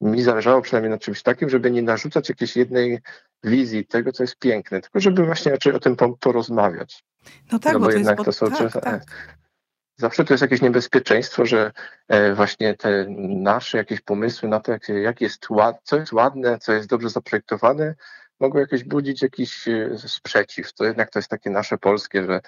mi 0.00 0.22
zależało 0.22 0.62
przynajmniej 0.62 0.90
na 0.90 0.98
czymś 0.98 1.22
takim, 1.22 1.48
żeby 1.48 1.70
nie 1.70 1.82
narzucać 1.82 2.28
jakiejś 2.28 2.56
jednej 2.56 2.98
wizji 3.44 3.86
tego, 3.86 4.12
co 4.12 4.22
jest 4.22 4.38
piękne, 4.38 4.80
tylko 4.80 5.00
żeby 5.00 5.24
właśnie 5.24 5.52
raczej 5.52 5.72
o 5.72 5.80
tym 5.80 5.96
porozmawiać. 6.20 7.04
No 7.52 7.58
tak, 7.58 7.72
no 7.72 7.78
bo, 7.78 7.86
bo 7.86 7.92
to 7.92 7.98
jednak 7.98 8.18
jest, 8.18 8.38
to 8.40 8.50
są 8.50 8.70
tak, 8.70 8.82
tak 8.82 9.02
zawsze 9.96 10.24
to 10.24 10.34
jest 10.34 10.42
jakieś 10.42 10.62
niebezpieczeństwo, 10.62 11.46
że 11.46 11.72
e, 12.08 12.34
właśnie 12.34 12.74
te 12.74 13.06
nasze 13.28 13.78
jakieś 13.78 14.00
pomysły 14.00 14.48
na 14.48 14.60
to, 14.60 14.72
jak, 14.72 14.88
jak 14.88 15.20
jest 15.20 15.50
ład, 15.50 15.80
co 15.82 15.96
jest 15.96 16.12
ładne, 16.12 16.58
co 16.58 16.72
jest 16.72 16.88
dobrze 16.88 17.10
zaprojektowane, 17.10 17.94
mogą 18.40 18.58
jakieś 18.58 18.84
budzić 18.84 19.22
jakiś 19.22 19.68
e, 19.68 19.98
sprzeciw. 19.98 20.72
To 20.72 20.84
jednak 20.84 21.10
to 21.10 21.18
jest 21.18 21.28
takie 21.28 21.50
nasze 21.50 21.78
polskie, 21.78 22.24
że 22.26 22.40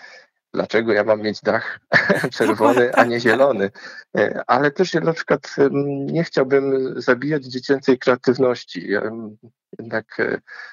dlaczego 0.55 0.93
ja 0.93 1.05
mam 1.05 1.21
mieć 1.21 1.43
dach 1.43 1.81
czerwony, 2.37 2.95
a 2.95 3.05
nie 3.05 3.21
zielony. 3.21 3.71
E, 4.17 4.43
ale 4.47 4.71
też 4.71 4.95
ja 4.95 5.01
na 5.01 5.13
przykład 5.13 5.57
nie 6.07 6.25
chciałbym 6.25 6.95
zabijać 7.01 7.45
dziecięcej 7.45 7.99
kreatywności. 7.99 8.89
Jednak 9.79 10.17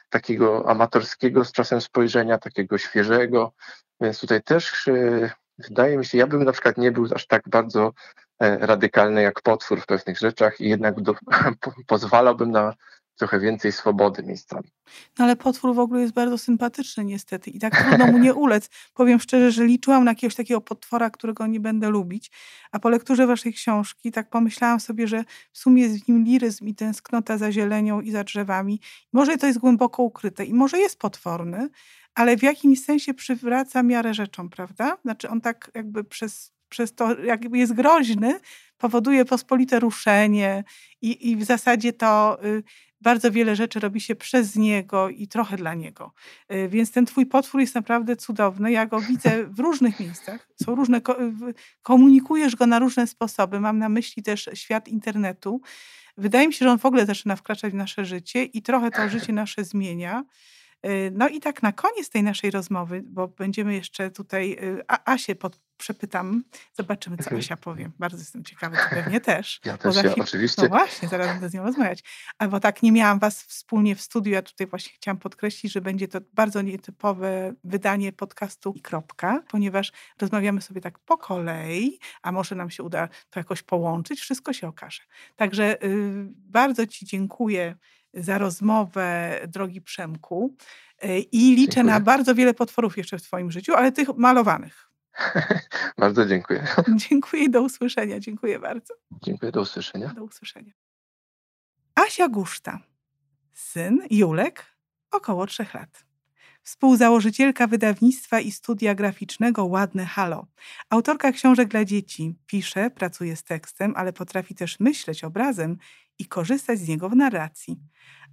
takiego 0.10 0.70
amatorskiego 0.70 1.46
z 1.46 1.52
czasem 1.52 1.82
spojrzenia, 1.82 2.38
takiego 2.38 2.78
świeżego. 2.78 3.54
Więc 4.02 4.20
tutaj 4.20 4.44
też 4.44 4.90
wydaje 5.58 5.98
mi 5.98 6.06
się, 6.06 6.18
ja 6.18 6.28
bym 6.28 6.44
na 6.44 6.52
przykład 6.52 6.78
nie 6.78 6.92
był 6.92 7.08
aż 7.16 7.28
tak 7.28 7.50
bardzo 7.50 7.94
radykalny 8.40 9.22
jak 9.22 9.42
potwór 9.42 9.82
w 9.82 9.86
pewnych 9.86 10.20
rzeczach 10.20 10.62
i 10.62 10.70
jednak 10.70 11.02
do, 11.02 11.16
pozwalałbym 11.88 12.52
na 12.52 12.74
trochę 13.16 13.40
więcej 13.40 13.72
swobody 13.72 14.24
miejscami. 14.24 14.72
No 15.20 15.26
ale 15.26 15.36
potwór 15.36 15.76
w 15.76 15.80
ogóle 15.80 16.02
jest 16.02 16.14
bardzo 16.14 16.38
sympatyczny 16.38 17.06
niestety 17.06 17.50
i 17.50 17.60
tak 17.60 17.84
trudno 17.84 18.08
mu 18.08 18.18
nie 18.18 18.34
ulec. 18.34 18.70
Powiem 18.94 19.20
szczerze, 19.20 19.52
że 19.52 19.66
liczyłam 19.66 20.04
na 20.04 20.12
jakiegoś 20.12 20.36
takiego 20.36 20.62
potwora, 20.62 21.10
którego 21.10 21.48
nie 21.48 21.60
będę 21.60 21.90
lubić, 21.90 22.32
a 22.72 22.80
po 22.80 22.90
lekturze 22.90 23.28
waszej 23.28 23.54
książki 23.54 24.12
tak 24.12 24.30
pomyślałam 24.30 24.80
sobie, 24.80 25.08
że 25.08 25.24
w 25.52 25.58
sumie 25.58 25.84
jest 25.84 26.06
w 26.06 26.08
nim 26.08 26.24
liryzm 26.24 26.68
i 26.68 26.76
tęsknota 26.76 27.38
za 27.38 27.52
zielenią 27.52 28.02
i 28.02 28.12
za 28.12 28.24
drzewami. 28.24 28.80
Może 29.14 29.38
to 29.38 29.48
jest 29.48 29.60
głęboko 29.60 30.04
ukryte 30.04 30.46
i 30.46 30.54
może 30.54 30.78
jest 30.78 31.00
potworny, 31.00 31.70
ale 32.16 32.38
w 32.38 32.44
jakimś 32.44 32.84
sensie 32.84 33.14
przywraca 33.14 33.84
miarę 33.84 34.14
rzeczom, 34.14 34.50
prawda? 34.50 34.98
Znaczy 35.02 35.30
on 35.30 35.42
tak 35.42 35.72
jakby 35.76 36.04
przez 36.04 36.56
przez 36.70 36.96
to, 36.96 37.20
jakby 37.20 37.58
jest 37.58 37.74
groźny, 37.74 38.40
powoduje 38.78 39.26
pospolite 39.26 39.80
ruszenie 39.80 40.64
i, 41.02 41.32
i 41.32 41.36
w 41.36 41.44
zasadzie 41.44 41.94
to 41.94 42.44
y, 42.46 42.64
bardzo 43.02 43.32
wiele 43.32 43.56
rzeczy 43.56 43.80
robi 43.80 44.02
się 44.02 44.16
przez 44.16 44.56
niego 44.56 45.10
i 45.10 45.28
trochę 45.28 45.58
dla 45.58 45.74
niego. 45.74 46.14
Y, 46.54 46.70
więc 46.70 46.92
ten 46.92 47.06
twój 47.06 47.26
potwór 47.26 47.62
jest 47.62 47.76
naprawdę 47.76 48.16
cudowny. 48.16 48.72
Ja 48.72 48.86
go 48.86 49.00
widzę 49.02 49.44
w 49.48 49.60
różnych 49.60 50.00
miejscach. 50.00 50.48
Są 50.64 50.76
różne, 50.76 51.02
komunikujesz 51.82 52.56
go 52.56 52.68
na 52.68 52.80
różne 52.80 53.08
sposoby. 53.08 53.60
Mam 53.60 53.80
na 53.80 53.90
myśli 53.90 54.24
też 54.24 54.50
świat 54.54 54.88
internetu. 54.88 55.62
Wydaje 56.18 56.48
mi 56.48 56.54
się, 56.54 56.66
że 56.66 56.72
on 56.72 56.80
w 56.80 56.86
ogóle 56.86 57.06
zaczyna 57.06 57.36
wkraczać 57.36 57.74
w 57.74 57.76
nasze 57.76 58.06
życie 58.06 58.44
i 58.44 58.62
trochę 58.62 58.92
to 58.92 59.10
życie 59.10 59.34
nasze 59.34 59.64
zmienia. 59.64 60.24
Y, 60.86 61.12
no 61.14 61.28
i 61.28 61.40
tak 61.40 61.64
na 61.64 61.72
koniec 61.72 62.10
tej 62.10 62.24
naszej 62.24 62.52
rozmowy, 62.52 63.04
bo 63.06 63.28
będziemy 63.28 63.74
jeszcze 63.74 64.12
tutaj 64.12 64.58
Asię 64.88 65.36
pod, 65.36 65.60
przepytam, 65.78 66.44
zobaczymy, 66.74 67.18
co. 67.18 67.36
Asia 67.36 67.58
powie. 67.58 67.92
Bardzo 68.00 68.18
jestem 68.18 68.44
ciekawa, 68.44 68.78
ty 68.78 68.96
pewnie 68.96 69.22
też. 69.22 69.60
Ja 69.66 69.78
też, 69.78 69.96
ja, 69.96 70.16
oczywiście. 70.16 70.62
No 70.62 70.68
właśnie, 70.68 71.08
zaraz 71.08 71.28
będę 71.28 71.50
z 71.50 71.54
nią 71.54 71.64
rozmawiać. 71.64 72.04
Albo 72.38 72.60
tak, 72.60 72.84
nie 72.84 72.92
miałam 72.92 73.20
was 73.20 73.44
wspólnie 73.44 73.96
w 73.96 74.02
studiu, 74.02 74.34
ja 74.34 74.42
tutaj 74.42 74.68
właśnie 74.68 74.94
chciałam 74.94 75.18
podkreślić, 75.18 75.74
że 75.74 75.82
będzie 75.82 76.08
to 76.08 76.20
bardzo 76.34 76.62
nietypowe 76.62 77.54
wydanie 77.64 78.14
podcastu 78.14 78.74
i 78.76 78.82
kropka, 78.82 79.44
ponieważ 79.48 79.92
rozmawiamy 80.22 80.62
sobie 80.62 80.82
tak 80.82 81.00
po 81.00 81.18
kolei, 81.18 82.00
a 82.22 82.32
może 82.32 82.56
nam 82.56 82.70
się 82.70 82.84
uda 82.84 83.10
to 83.30 83.40
jakoś 83.40 83.64
połączyć, 83.64 84.20
wszystko 84.20 84.54
się 84.54 84.68
okaże. 84.68 85.02
Także 85.36 85.84
y, 85.84 86.28
bardzo 86.30 86.88
ci 86.88 87.06
dziękuję 87.06 87.76
za 88.16 88.38
rozmowę, 88.38 89.40
drogi 89.48 89.82
Przemku. 89.82 90.56
Y, 91.04 91.20
I 91.20 91.56
liczę 91.56 91.74
Dziękuję. 91.76 91.94
na 91.94 92.00
bardzo 92.00 92.36
wiele 92.36 92.54
potworów 92.54 92.98
jeszcze 92.98 93.18
w 93.18 93.22
Twoim 93.24 93.52
życiu, 93.52 93.74
ale 93.76 93.92
tych 93.92 94.18
malowanych. 94.18 94.92
bardzo 95.98 96.26
dziękuję. 96.26 96.68
Dziękuję 97.10 97.44
i 97.44 97.50
do 97.50 97.62
usłyszenia. 97.62 98.20
Dziękuję 98.20 98.60
bardzo. 98.60 98.94
Dziękuję, 99.24 99.52
do 99.52 99.62
usłyszenia. 99.62 100.14
Do 100.14 100.24
usłyszenia. 100.24 100.74
Asia 101.96 102.28
Guszta, 102.30 102.80
syn 103.54 104.02
Julek, 104.10 104.66
około 105.12 105.48
trzech 105.48 105.74
lat. 105.74 106.06
Współzałożycielka 106.64 107.68
wydawnictwa 107.68 108.40
i 108.40 108.52
studia 108.52 108.96
graficznego 108.96 109.66
Ładne 109.66 110.06
Halo. 110.06 110.48
Autorka 110.90 111.32
książek 111.32 111.68
dla 111.68 111.86
dzieci. 111.86 112.36
Pisze, 112.46 112.90
pracuje 112.90 113.36
z 113.36 113.44
tekstem, 113.44 113.94
ale 113.96 114.14
potrafi 114.14 114.56
też 114.56 114.80
myśleć 114.80 115.24
obrazem 115.24 115.78
i 116.20 116.26
korzystać 116.26 116.80
z 116.80 116.88
niego 116.88 117.10
w 117.10 117.16
narracji. 117.16 117.80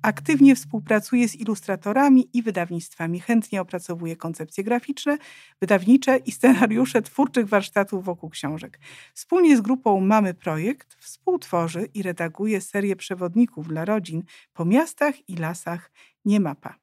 Aktywnie 0.02 0.56
współpracuje 0.56 1.28
z 1.28 1.34
ilustratorami 1.34 2.28
i 2.32 2.42
wydawnictwami. 2.42 3.20
Chętnie 3.20 3.60
opracowuje 3.60 4.16
koncepcje 4.16 4.64
graficzne, 4.64 5.18
wydawnicze 5.60 6.16
i 6.16 6.32
scenariusze 6.32 7.02
twórczych 7.02 7.48
warsztatów 7.48 8.04
wokół 8.04 8.30
książek. 8.30 8.80
Wspólnie 9.14 9.56
z 9.56 9.60
grupą 9.60 10.00
Mamy 10.00 10.34
Projekt 10.34 10.94
współtworzy 10.94 11.88
i 11.94 12.02
redaguje 12.02 12.60
serię 12.60 12.96
przewodników 12.96 13.68
dla 13.68 13.84
rodzin 13.84 14.22
po 14.52 14.64
miastach 14.64 15.28
i 15.28 15.36
lasach 15.36 15.90
Nie 16.24 16.40
Mapa. 16.40 16.81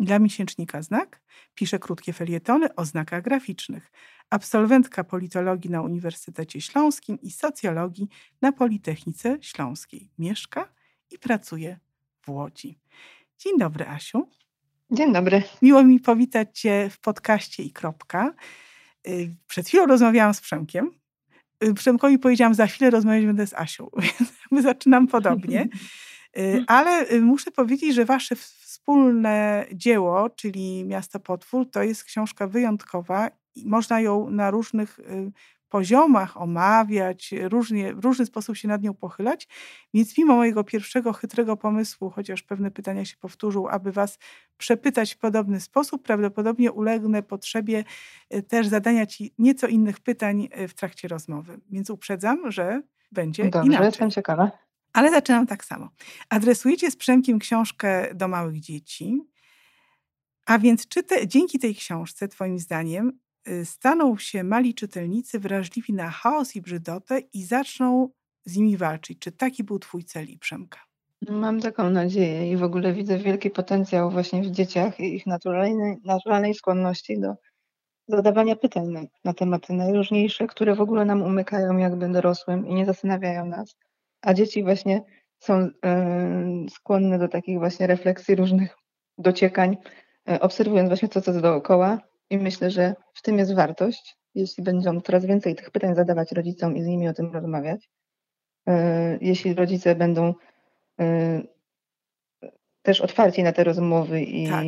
Dla 0.00 0.18
miesięcznika 0.18 0.82
Znak 0.82 1.20
pisze 1.54 1.78
krótkie 1.78 2.12
felietony 2.12 2.74
o 2.74 2.84
znakach 2.84 3.22
graficznych. 3.22 3.92
Absolwentka 4.30 5.04
politologii 5.04 5.70
na 5.70 5.82
Uniwersytecie 5.82 6.60
Śląskim 6.60 7.20
i 7.22 7.30
socjologii 7.30 8.08
na 8.42 8.52
Politechnice 8.52 9.38
Śląskiej. 9.40 10.10
Mieszka 10.18 10.68
i 11.10 11.18
pracuje 11.18 11.78
w 12.22 12.28
Łodzi. 12.28 12.78
Dzień 13.38 13.58
dobry, 13.58 13.88
Asiu. 13.88 14.28
Dzień 14.90 15.12
dobry. 15.12 15.42
Miło 15.62 15.82
mi 15.82 16.00
powitać 16.00 16.60
Cię 16.60 16.90
w 16.90 16.98
podcaście 16.98 17.62
i 17.62 17.70
kropka. 17.70 18.34
Y, 19.08 19.34
przed 19.46 19.68
chwilą 19.68 19.86
rozmawiałam 19.86 20.34
z 20.34 20.40
Przemkiem. 20.40 20.90
Y, 21.64 21.74
Przemkowi 21.74 22.18
powiedziałam, 22.18 22.54
za 22.54 22.66
chwilę 22.66 22.90
rozmawiać 22.90 23.26
będę 23.26 23.46
z 23.46 23.54
Asią, 23.54 23.90
więc 24.52 24.64
zaczynam 24.64 25.06
podobnie. 25.06 25.68
Y, 26.38 26.64
ale 26.66 27.20
muszę 27.20 27.50
powiedzieć, 27.50 27.94
że 27.94 28.04
Wasze 28.04 28.36
wspólne 28.70 29.66
dzieło, 29.72 30.30
czyli 30.30 30.84
Miasto 30.84 31.20
Potwór, 31.20 31.70
to 31.70 31.82
jest 31.82 32.04
książka 32.04 32.46
wyjątkowa 32.46 33.30
i 33.54 33.66
można 33.66 34.00
ją 34.00 34.30
na 34.30 34.50
różnych 34.50 35.00
poziomach 35.68 36.36
omawiać, 36.36 37.34
różnie, 37.42 37.94
w 37.94 38.04
różny 38.04 38.26
sposób 38.26 38.56
się 38.56 38.68
nad 38.68 38.82
nią 38.82 38.94
pochylać. 38.94 39.48
Więc 39.94 40.18
mimo 40.18 40.36
mojego 40.36 40.64
pierwszego 40.64 41.12
chytrego 41.12 41.56
pomysłu, 41.56 42.10
chociaż 42.10 42.42
pewne 42.42 42.70
pytania 42.70 43.04
się 43.04 43.16
powtórzą, 43.16 43.68
aby 43.68 43.92
was 43.92 44.18
przepytać 44.58 45.14
w 45.14 45.18
podobny 45.18 45.60
sposób, 45.60 46.02
prawdopodobnie 46.02 46.72
ulegnę 46.72 47.22
potrzebie 47.22 47.84
e, 48.30 48.42
też 48.42 48.66
zadania 48.66 49.06
ci 49.06 49.34
nieco 49.38 49.66
innych 49.66 50.00
pytań 50.00 50.48
e, 50.50 50.68
w 50.68 50.74
trakcie 50.74 51.08
rozmowy. 51.08 51.60
Więc 51.70 51.90
uprzedzam, 51.90 52.50
że 52.50 52.82
będzie 53.12 53.44
Dobrze, 53.50 53.66
inaczej. 53.66 53.86
jestem 53.86 54.10
ciekawa. 54.10 54.50
Ale 54.92 55.10
zaczynam 55.10 55.46
tak 55.46 55.64
samo. 55.64 55.88
Adresujecie 56.28 56.90
z 56.90 56.96
Przemkiem 56.96 57.38
książkę 57.38 58.14
do 58.14 58.28
małych 58.28 58.60
dzieci, 58.60 59.20
a 60.46 60.58
więc 60.58 60.88
czy 60.88 61.02
te, 61.02 61.26
dzięki 61.26 61.58
tej 61.58 61.74
książce, 61.74 62.28
Twoim 62.28 62.58
zdaniem, 62.58 63.20
Y, 63.48 63.64
staną 63.64 64.16
się 64.16 64.44
mali 64.44 64.74
czytelnicy 64.74 65.38
wrażliwi 65.38 65.92
na 65.92 66.10
chaos 66.10 66.56
i 66.56 66.60
brzydotę 66.60 67.18
i 67.32 67.44
zaczną 67.44 68.08
z 68.44 68.56
nimi 68.56 68.76
walczyć. 68.76 69.18
Czy 69.18 69.32
taki 69.32 69.64
był 69.64 69.78
Twój 69.78 70.04
cel 70.04 70.28
i 70.28 70.38
Przemka? 70.38 70.80
Mam 71.28 71.60
taką 71.60 71.90
nadzieję 71.90 72.52
i 72.52 72.56
w 72.56 72.62
ogóle 72.62 72.92
widzę 72.92 73.18
wielki 73.18 73.50
potencjał 73.50 74.10
właśnie 74.10 74.42
w 74.42 74.50
dzieciach 74.50 75.00
i 75.00 75.14
ich 75.14 75.26
naturalnej, 75.26 75.96
naturalnej 76.04 76.54
skłonności 76.54 77.20
do 77.20 77.34
zadawania 78.08 78.56
pytań 78.56 78.88
na, 78.88 79.00
na 79.24 79.34
tematy 79.34 79.72
najróżniejsze, 79.72 80.46
które 80.46 80.74
w 80.74 80.80
ogóle 80.80 81.04
nam 81.04 81.22
umykają 81.22 81.76
jakby 81.76 82.08
dorosłym 82.08 82.66
i 82.66 82.74
nie 82.74 82.86
zastanawiają 82.86 83.46
nas. 83.46 83.76
A 84.22 84.34
dzieci 84.34 84.62
właśnie 84.62 85.02
są 85.38 85.60
y, 85.60 85.70
skłonne 86.70 87.18
do 87.18 87.28
takich 87.28 87.58
właśnie 87.58 87.86
refleksji 87.86 88.34
różnych 88.34 88.76
dociekań, 89.18 89.76
y, 90.30 90.40
obserwując 90.40 90.88
właśnie 90.88 91.08
to, 91.08 91.20
co 91.20 91.30
jest 91.30 91.42
dookoła 91.42 91.98
i 92.30 92.38
myślę, 92.38 92.70
że 92.70 92.94
w 93.14 93.22
tym 93.22 93.38
jest 93.38 93.54
wartość, 93.54 94.16
jeśli 94.34 94.64
będą 94.64 95.00
coraz 95.00 95.26
więcej 95.26 95.54
tych 95.54 95.70
pytań 95.70 95.94
zadawać 95.94 96.32
rodzicom 96.32 96.76
i 96.76 96.82
z 96.82 96.86
nimi 96.86 97.08
o 97.08 97.14
tym 97.14 97.32
rozmawiać. 97.32 97.90
E, 98.68 99.18
jeśli 99.20 99.54
rodzice 99.54 99.94
będą 99.94 100.34
e, 101.00 101.40
też 102.82 103.00
otwarci 103.00 103.42
na 103.42 103.52
te 103.52 103.64
rozmowy 103.64 104.22
i 104.22 104.48
tak. 104.48 104.64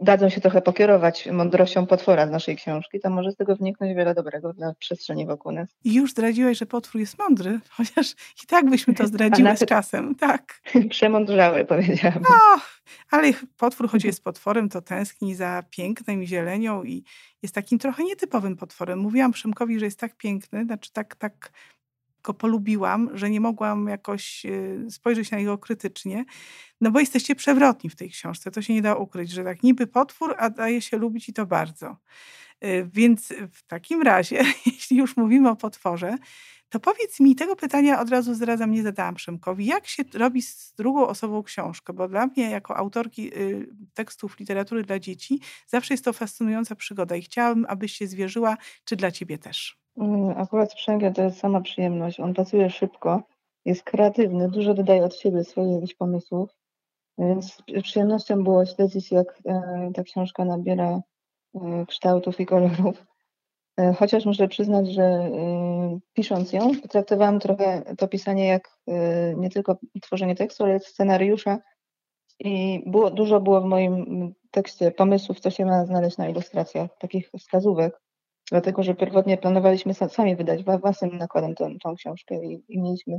Dadzą 0.00 0.28
się 0.28 0.40
trochę 0.40 0.62
pokierować 0.62 1.28
mądrością 1.32 1.86
potwora 1.86 2.26
z 2.26 2.30
naszej 2.30 2.56
książki, 2.56 3.00
to 3.00 3.10
może 3.10 3.32
z 3.32 3.36
tego 3.36 3.56
wyniknąć 3.56 3.96
wiele 3.96 4.14
dobrego 4.14 4.52
dla 4.52 4.74
przestrzeni 4.74 5.26
wokół 5.26 5.52
nas. 5.52 5.68
I 5.84 5.94
już 5.94 6.10
zdradziłeś, 6.10 6.58
że 6.58 6.66
potwór 6.66 7.00
jest 7.00 7.18
mądry, 7.18 7.60
chociaż 7.76 8.12
i 8.44 8.46
tak 8.46 8.70
byśmy 8.70 8.94
to 8.94 9.06
zdradziły 9.06 9.56
z 9.56 9.64
czasem, 9.64 10.14
tak. 10.14 10.60
Przemądrzały, 10.90 11.64
powiedziałabym. 11.64 12.22
No, 12.22 12.60
ale 13.10 13.32
potwór, 13.56 13.88
choć 13.88 14.04
jest 14.04 14.24
potworem, 14.24 14.68
to 14.68 14.82
tęskni 14.82 15.34
za 15.34 15.62
pięknem 15.70 16.22
i 16.22 16.26
zielenią 16.26 16.84
i 16.84 17.04
jest 17.42 17.54
takim 17.54 17.78
trochę 17.78 18.04
nietypowym 18.04 18.56
potworem. 18.56 18.98
Mówiłam 18.98 19.32
Przemkowi, 19.32 19.78
że 19.78 19.84
jest 19.84 20.00
tak 20.00 20.16
piękny, 20.16 20.64
znaczy 20.64 20.92
tak, 20.92 21.14
tak 21.14 21.52
go 22.22 22.34
polubiłam, 22.34 23.10
że 23.14 23.30
nie 23.30 23.40
mogłam 23.40 23.88
jakoś 23.88 24.46
y, 24.46 24.86
spojrzeć 24.90 25.30
na 25.30 25.38
niego 25.38 25.58
krytycznie, 25.58 26.24
no 26.80 26.90
bo 26.90 27.00
jesteście 27.00 27.34
przewrotni 27.34 27.90
w 27.90 27.96
tej 27.96 28.10
książce, 28.10 28.50
to 28.50 28.62
się 28.62 28.74
nie 28.74 28.82
da 28.82 28.94
ukryć, 28.96 29.30
że 29.30 29.44
tak 29.44 29.62
niby 29.62 29.86
potwór, 29.86 30.34
a 30.38 30.50
daje 30.50 30.82
się 30.82 30.96
lubić 30.96 31.28
i 31.28 31.32
to 31.32 31.46
bardzo. 31.46 31.96
Y, 32.64 32.90
więc 32.92 33.32
w 33.52 33.62
takim 33.66 34.02
razie, 34.02 34.44
jeśli 34.66 34.96
już 34.96 35.16
mówimy 35.16 35.50
o 35.50 35.56
potworze, 35.56 36.16
To 36.70 36.80
powiedz 36.80 37.20
mi, 37.20 37.36
tego 37.36 37.56
pytania 37.56 38.00
od 38.00 38.10
razu 38.10 38.34
zdradzam, 38.34 38.72
nie 38.72 38.82
zadałam 38.82 39.14
Przemkowi. 39.14 39.66
Jak 39.66 39.86
się 39.86 40.02
robi 40.14 40.42
z 40.42 40.74
drugą 40.78 41.06
osobą 41.08 41.42
książkę? 41.42 41.92
Bo 41.92 42.08
dla 42.08 42.26
mnie, 42.26 42.50
jako 42.50 42.76
autorki 42.76 43.34
y, 43.36 43.68
tekstów 43.94 44.38
literatury 44.38 44.82
dla 44.84 44.98
dzieci, 44.98 45.40
zawsze 45.66 45.94
jest 45.94 46.04
to 46.04 46.12
fascynująca 46.12 46.74
przygoda 46.76 47.16
i 47.16 47.22
chciałabym, 47.22 47.66
abyś 47.68 47.92
się 47.92 48.06
zwierzyła, 48.06 48.56
czy 48.84 48.96
dla 48.96 49.10
ciebie 49.10 49.38
też. 49.38 49.79
Mm, 49.96 50.38
akurat 50.38 50.72
Sprzęgę 50.72 51.12
to 51.12 51.22
jest 51.22 51.38
sama 51.38 51.60
przyjemność. 51.60 52.20
On 52.20 52.34
pracuje 52.34 52.70
szybko, 52.70 53.22
jest 53.64 53.82
kreatywny, 53.82 54.50
dużo 54.50 54.74
dodaje 54.74 55.04
od 55.04 55.16
siebie 55.16 55.44
swoich 55.44 55.72
jakichś 55.72 55.94
pomysłów. 55.94 56.50
Więc 57.18 57.62
przyjemnością 57.82 58.44
było 58.44 58.66
śledzić, 58.66 59.12
jak 59.12 59.38
e, 59.46 59.90
ta 59.94 60.02
książka 60.02 60.44
nabiera 60.44 61.00
e, 61.54 61.86
kształtów 61.86 62.40
i 62.40 62.46
kolorów. 62.46 63.06
E, 63.76 63.92
chociaż 63.92 64.26
muszę 64.26 64.48
przyznać, 64.48 64.92
że 64.92 65.30
pisząc 66.12 66.52
ją, 66.52 66.80
potraktowałam 66.82 67.40
trochę 67.40 67.94
to 67.98 68.08
pisanie 68.08 68.46
jak 68.46 68.78
nie 69.36 69.50
tylko 69.50 69.78
tworzenie 70.02 70.34
tekstu, 70.34 70.64
ale 70.64 70.80
scenariusza. 70.80 71.58
I 72.38 72.82
było, 72.86 73.10
dużo 73.10 73.40
było 73.40 73.60
w 73.60 73.64
moim 73.64 74.34
tekście 74.50 74.90
pomysłów, 74.90 75.40
co 75.40 75.50
się 75.50 75.64
ma 75.64 75.86
znaleźć 75.86 76.18
na 76.18 76.28
ilustracjach, 76.28 76.98
takich 76.98 77.30
wskazówek. 77.38 78.00
Dlatego, 78.50 78.82
że 78.82 78.94
pierwotnie 78.94 79.38
planowaliśmy 79.38 79.94
sami 79.94 80.36
wydać 80.36 80.64
własnym 80.64 81.18
nakładem 81.18 81.54
tą, 81.54 81.78
tą 81.78 81.94
książkę 81.94 82.44
i, 82.44 82.64
i 82.68 82.80
mieliśmy 82.80 83.18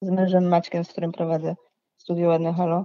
z 0.00 0.10
mężem 0.10 0.48
Maćkiem, 0.48 0.84
z 0.84 0.92
którym 0.92 1.12
prowadzę 1.12 1.54
studio 1.96 2.28
Ładne 2.28 2.52
Halo, 2.52 2.84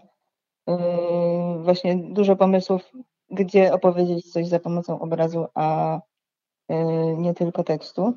Yy, 0.70 1.64
właśnie 1.64 1.96
dużo 1.96 2.36
pomysłów, 2.36 2.92
gdzie 3.32 3.74
opowiedzieć 3.74 4.32
coś 4.32 4.48
za 4.48 4.60
pomocą 4.60 5.00
obrazu, 5.00 5.46
a 5.56 6.00
yy, 6.70 7.18
nie 7.18 7.34
tylko 7.34 7.64
tekstu. 7.64 8.14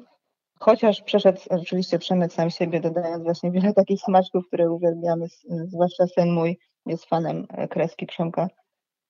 Chociaż 0.61 1.03
przeszedł 1.03 1.41
oczywiście 1.51 1.99
przemyt 1.99 2.33
sam 2.33 2.51
siebie, 2.51 2.81
dodając 2.81 3.25
właśnie 3.25 3.51
wiele 3.51 3.73
takich 3.73 4.01
smaczków, 4.01 4.47
które 4.47 4.71
uwielbiamy, 4.71 5.27
zwłaszcza 5.67 6.07
syn 6.07 6.33
mój 6.33 6.59
jest 6.87 7.05
fanem 7.05 7.47
kreski 7.71 8.07
Przemka. 8.07 8.49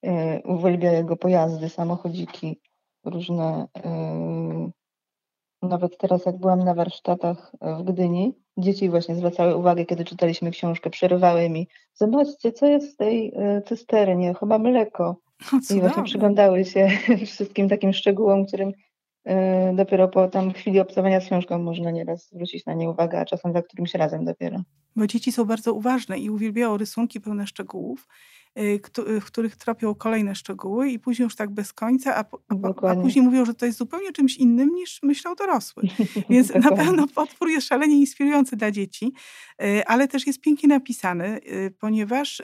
Yy, 0.02 0.42
uwielbia 0.44 0.92
jego 0.92 1.16
pojazdy, 1.16 1.68
samochodziki, 1.68 2.60
różne. 3.04 3.66
Nawet 5.62 5.98
teraz, 5.98 6.26
jak 6.26 6.38
byłam 6.38 6.64
na 6.64 6.74
warsztatach 6.74 7.52
w 7.60 7.82
Gdyni, 7.82 8.34
dzieci 8.56 8.90
właśnie 8.90 9.14
zwracały 9.14 9.56
uwagę, 9.56 9.84
kiedy 9.84 10.04
czytaliśmy 10.04 10.50
książkę, 10.50 10.90
przerywały 10.90 11.48
mi. 11.50 11.68
Zobaczcie, 11.94 12.52
co 12.52 12.66
jest 12.66 12.94
w 12.94 12.96
tej 12.96 13.32
e, 13.36 13.62
cysternie, 13.62 14.34
chyba 14.34 14.58
mleko. 14.58 15.16
I 15.70 15.80
właśnie 15.80 16.02
przyglądały 16.02 16.64
się 16.64 16.88
wszystkim 17.26 17.68
takim 17.68 17.92
szczegółom, 17.92 18.46
którym 18.46 18.72
e, 19.24 19.74
dopiero 19.74 20.08
po 20.08 20.28
tam 20.28 20.52
chwili 20.52 20.80
obcowania 20.80 21.20
z 21.20 21.26
książką 21.26 21.58
można 21.58 21.90
nieraz 21.90 22.28
zwrócić 22.28 22.66
na 22.66 22.74
nie 22.74 22.90
uwagę, 22.90 23.20
a 23.20 23.24
czasem 23.24 23.52
za 23.52 23.62
którymś 23.62 23.94
razem 23.94 24.24
dopiero. 24.24 24.62
Bo 24.96 25.06
dzieci 25.06 25.32
są 25.32 25.44
bardzo 25.44 25.74
uważne 25.74 26.18
i 26.18 26.30
uwielbiają 26.30 26.76
rysunki 26.76 27.20
pełne 27.20 27.46
szczegółów. 27.46 28.08
Y, 28.58 28.80
y, 29.08 29.20
w 29.20 29.24
których 29.24 29.56
tropią 29.56 29.94
kolejne 29.94 30.34
szczegóły 30.34 30.90
i 30.90 30.98
później 30.98 31.24
już 31.24 31.36
tak 31.36 31.50
bez 31.50 31.72
końca, 31.72 32.16
a, 32.16 32.24
a, 32.48 32.88
a 32.88 32.94
później 32.94 33.24
mówią, 33.24 33.44
że 33.44 33.54
to 33.54 33.66
jest 33.66 33.78
zupełnie 33.78 34.12
czymś 34.12 34.36
innym 34.36 34.74
niż 34.74 35.02
myślał 35.02 35.34
dorosły. 35.34 35.82
Więc 36.30 36.54
na 36.54 36.70
pewno 36.70 37.08
potwór 37.08 37.48
jest 37.48 37.66
szalenie 37.66 37.96
inspirujący 37.96 38.56
dla 38.56 38.70
dzieci, 38.70 39.12
y, 39.62 39.86
ale 39.86 40.08
też 40.08 40.26
jest 40.26 40.40
pięknie 40.40 40.68
napisany, 40.68 41.40
ponieważ 41.78 42.42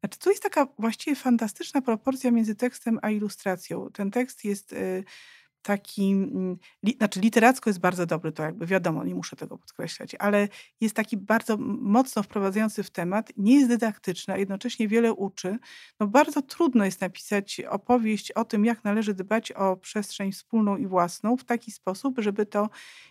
znaczy, 0.00 0.18
to 0.18 0.30
jest 0.30 0.42
taka 0.42 0.66
właściwie 0.78 1.16
fantastyczna 1.16 1.82
proporcja 1.82 2.30
między 2.30 2.54
tekstem 2.54 2.98
a 3.02 3.10
ilustracją. 3.10 3.88
Ten 3.92 4.10
tekst 4.10 4.44
jest 4.44 4.74
taki, 5.68 6.10
mm, 6.12 6.56
li, 6.82 6.92
znaczy 6.96 7.20
literacko 7.20 7.70
jest 7.70 7.80
bardzo 7.80 8.06
dobry, 8.06 8.32
to 8.32 8.42
jakby 8.42 8.66
wiadomo, 8.66 9.04
nie 9.04 9.14
muszę 9.14 9.36
tego 9.36 9.58
podkreślać, 9.58 10.14
ale 10.18 10.48
jest 10.80 10.96
taki 10.96 11.16
bardzo 11.16 11.56
mocno 11.96 12.22
wprowadzający 12.22 12.82
w 12.82 12.90
temat, 12.90 13.32
nie 13.36 13.56
jest 13.56 13.68
dydaktyczny, 13.68 14.34
a 14.34 14.36
jednocześnie 14.36 14.88
wiele 14.88 15.12
uczy. 15.12 15.58
No 16.00 16.06
bardzo 16.06 16.42
trudno 16.42 16.84
jest 16.84 17.00
napisać 17.00 17.60
opowieść 17.60 18.32
o 18.32 18.44
tym, 18.44 18.64
jak 18.64 18.84
należy 18.84 19.14
dbać 19.14 19.52
o 19.52 19.76
przestrzeń 19.76 20.32
wspólną 20.32 20.76
i 20.76 20.86
własną 20.86 21.36
w 21.36 21.44
taki 21.44 21.70
sposób, 21.70 22.14
żeby 22.18 22.46
to 22.46 22.68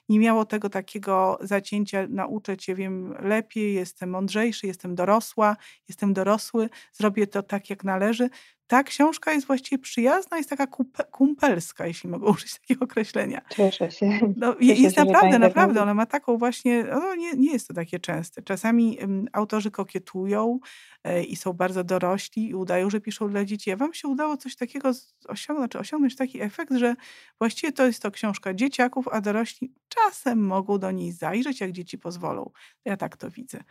nie 0.10 0.20
miało 0.20 0.46
tego 0.46 0.70
takiego 0.70 1.38
zacięcia, 1.42 2.08
nauczę 2.10 2.58
cię, 2.58 2.76
wiem 2.76 3.14
lepiej, 3.20 3.74
jestem 3.74 4.10
mądrzejszy, 4.10 4.68
jestem 4.68 4.96
dorosła, 4.96 5.56
jestem 5.88 6.14
dorosły, 6.14 6.70
zrobię 6.94 7.28
to 7.28 7.44
tak, 7.44 7.70
jak 7.70 7.84
należy, 7.84 8.30
ta 8.68 8.84
książka 8.84 9.34
jest 9.34 9.48
właściwie 9.48 9.80
przyjazna, 9.80 10.38
jest 10.38 10.50
taka 10.50 10.68
kumpelska, 11.12 11.88
jeśli 11.88 12.10
mogę 12.10 12.28
użyć 12.32 12.60
takiego 12.60 12.86
określenia. 12.86 13.42
Cieszę 13.50 13.92
się. 13.92 14.20
No, 14.38 14.56
Cieszę 14.56 14.82
jest 14.82 14.96
się, 14.96 15.04
naprawdę, 15.06 15.40
naprawdę, 15.40 15.82
ona 15.82 15.94
ma 15.94 16.06
taką 16.06 16.38
właśnie, 16.38 16.84
no, 16.84 17.16
nie, 17.16 17.34
nie 17.34 17.52
jest 17.52 17.68
to 17.68 17.74
takie 17.74 18.00
częste. 18.00 18.42
Czasami 18.42 18.98
um, 19.02 19.28
autorzy 19.34 19.72
kokietują 19.72 20.60
e, 21.04 21.24
i 21.24 21.36
są 21.36 21.54
bardzo 21.54 21.84
dorośli 21.84 22.50
i 22.50 22.56
udają, 22.56 22.90
że 22.90 23.02
piszą 23.02 23.30
dla 23.30 23.46
dzieci. 23.46 23.72
A 23.72 23.76
wam 23.76 23.94
się 23.94 24.08
udało 24.08 24.38
coś 24.38 24.56
takiego 24.56 24.92
osiągnąć, 25.28 25.72
czy 25.72 25.80
osiągnąć 25.80 26.16
taki 26.16 26.42
efekt, 26.42 26.74
że 26.74 26.96
właściwie 27.40 27.74
to 27.74 27.86
jest 27.86 28.02
to 28.02 28.12
książka 28.12 28.54
dzieciaków, 28.54 29.08
a 29.08 29.22
dorośli 29.22 29.74
czasem 29.90 30.46
mogą 30.46 30.80
do 30.80 30.92
niej 30.92 31.12
zajrzeć, 31.12 31.62
jak 31.62 31.72
dzieci 31.72 31.98
pozwolą. 31.98 32.52
Ja 32.86 32.98
tak 32.98 33.18
to 33.18 33.30
widzę. 33.30 33.64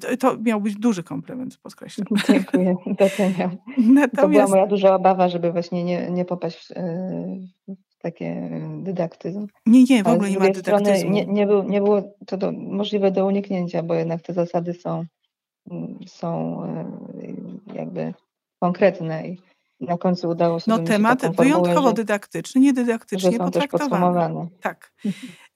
To, 0.00 0.16
to 0.16 0.36
miał 0.38 0.60
być 0.60 0.74
duży 0.74 1.02
komplement, 1.02 1.56
podkreślam. 1.56 2.06
Dziękuję, 2.28 2.76
doceniam. 2.86 3.56
Natomiast... 3.78 4.16
To 4.16 4.28
była 4.28 4.46
moja 4.46 4.66
duża 4.66 4.94
obawa, 4.94 5.28
żeby 5.28 5.52
właśnie 5.52 5.84
nie, 5.84 6.10
nie 6.10 6.24
popaść 6.24 6.58
w, 6.58 6.74
w 7.68 7.98
takie 8.02 8.50
dydaktyzm. 8.82 9.46
Nie, 9.66 9.84
nie, 9.84 10.02
w 10.02 10.08
ogóle 10.08 10.30
nie 10.30 10.38
ma 10.38 10.50
dydaktyzmu. 10.50 11.10
Nie, 11.10 11.26
nie, 11.26 11.46
był, 11.46 11.62
nie 11.62 11.80
było 11.80 12.02
to 12.26 12.36
do, 12.36 12.52
możliwe 12.52 13.10
do 13.10 13.26
uniknięcia, 13.26 13.82
bo 13.82 13.94
jednak 13.94 14.22
te 14.22 14.32
zasady 14.32 14.74
są, 14.74 15.04
są 16.06 16.62
e, 16.64 16.86
jakby 17.74 18.14
konkretne 18.60 19.28
i 19.28 19.38
na 19.80 19.98
końcu 19.98 20.28
udało 20.28 20.60
się 20.60 20.64
No 20.70 20.78
temat 20.78 21.36
wyjątkowo 21.36 21.88
że, 21.88 21.94
dydaktyczny, 21.94 22.60
nie 22.60 22.72
dydaktycznie 22.72 23.38
potraktowany. 23.38 24.48
Tak. 24.60 24.92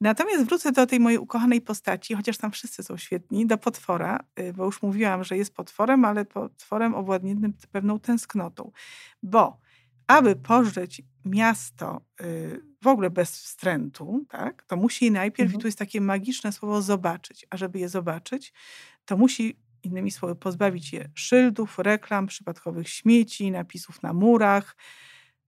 Natomiast 0.01 0.45
wrócę 0.45 0.73
do 0.73 0.87
tej 0.87 1.01
mojej 1.01 1.19
ukochanej 1.19 1.61
postaci, 1.61 2.15
chociaż 2.15 2.39
tam 2.39 2.51
wszyscy 2.51 2.83
są 2.83 2.97
świetni, 2.97 3.47
do 3.47 3.59
potwora, 3.59 4.21
y, 4.41 4.53
bo 4.53 4.65
już 4.65 4.83
mówiłam, 4.83 5.25
że 5.25 5.37
jest 5.37 5.55
potworem, 5.55 6.05
ale 6.05 6.25
potworem 6.25 6.95
owładniętym 6.95 7.53
pewną 7.73 8.01
tęsknotą. 8.01 8.71
Bo 9.23 9.59
aby 10.07 10.37
pożreć 10.37 11.03
miasto 11.25 12.01
y, 12.21 12.63
w 12.83 12.87
ogóle 12.87 13.11
bez 13.11 13.31
wstrętu, 13.31 14.25
tak, 14.29 14.65
to 14.67 14.77
musi 14.77 15.11
najpierw, 15.11 15.47
mhm. 15.47 15.59
i 15.59 15.61
tu 15.61 15.69
jest 15.69 15.79
takie 15.79 16.01
magiczne 16.01 16.53
słowo, 16.53 16.83
zobaczyć. 16.83 17.47
A 17.51 17.57
żeby 17.57 17.79
je 17.79 17.89
zobaczyć, 17.89 18.53
to 19.05 19.17
musi 19.17 19.57
innymi 19.83 20.11
słowy, 20.11 20.35
pozbawić 20.35 20.93
je 20.93 21.11
szyldów, 21.15 21.79
reklam, 21.79 22.27
przypadkowych 22.27 22.89
śmieci, 22.89 23.51
napisów 23.51 24.03
na 24.03 24.13
murach. 24.13 24.77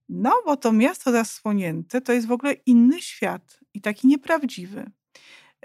No, 0.09 0.33
bo 0.45 0.57
to 0.57 0.71
miasto 0.71 1.11
zasłonięte 1.11 2.01
to 2.01 2.13
jest 2.13 2.27
w 2.27 2.31
ogóle 2.31 2.53
inny 2.53 3.01
świat 3.01 3.59
i 3.73 3.81
taki 3.81 4.07
nieprawdziwy. 4.07 4.91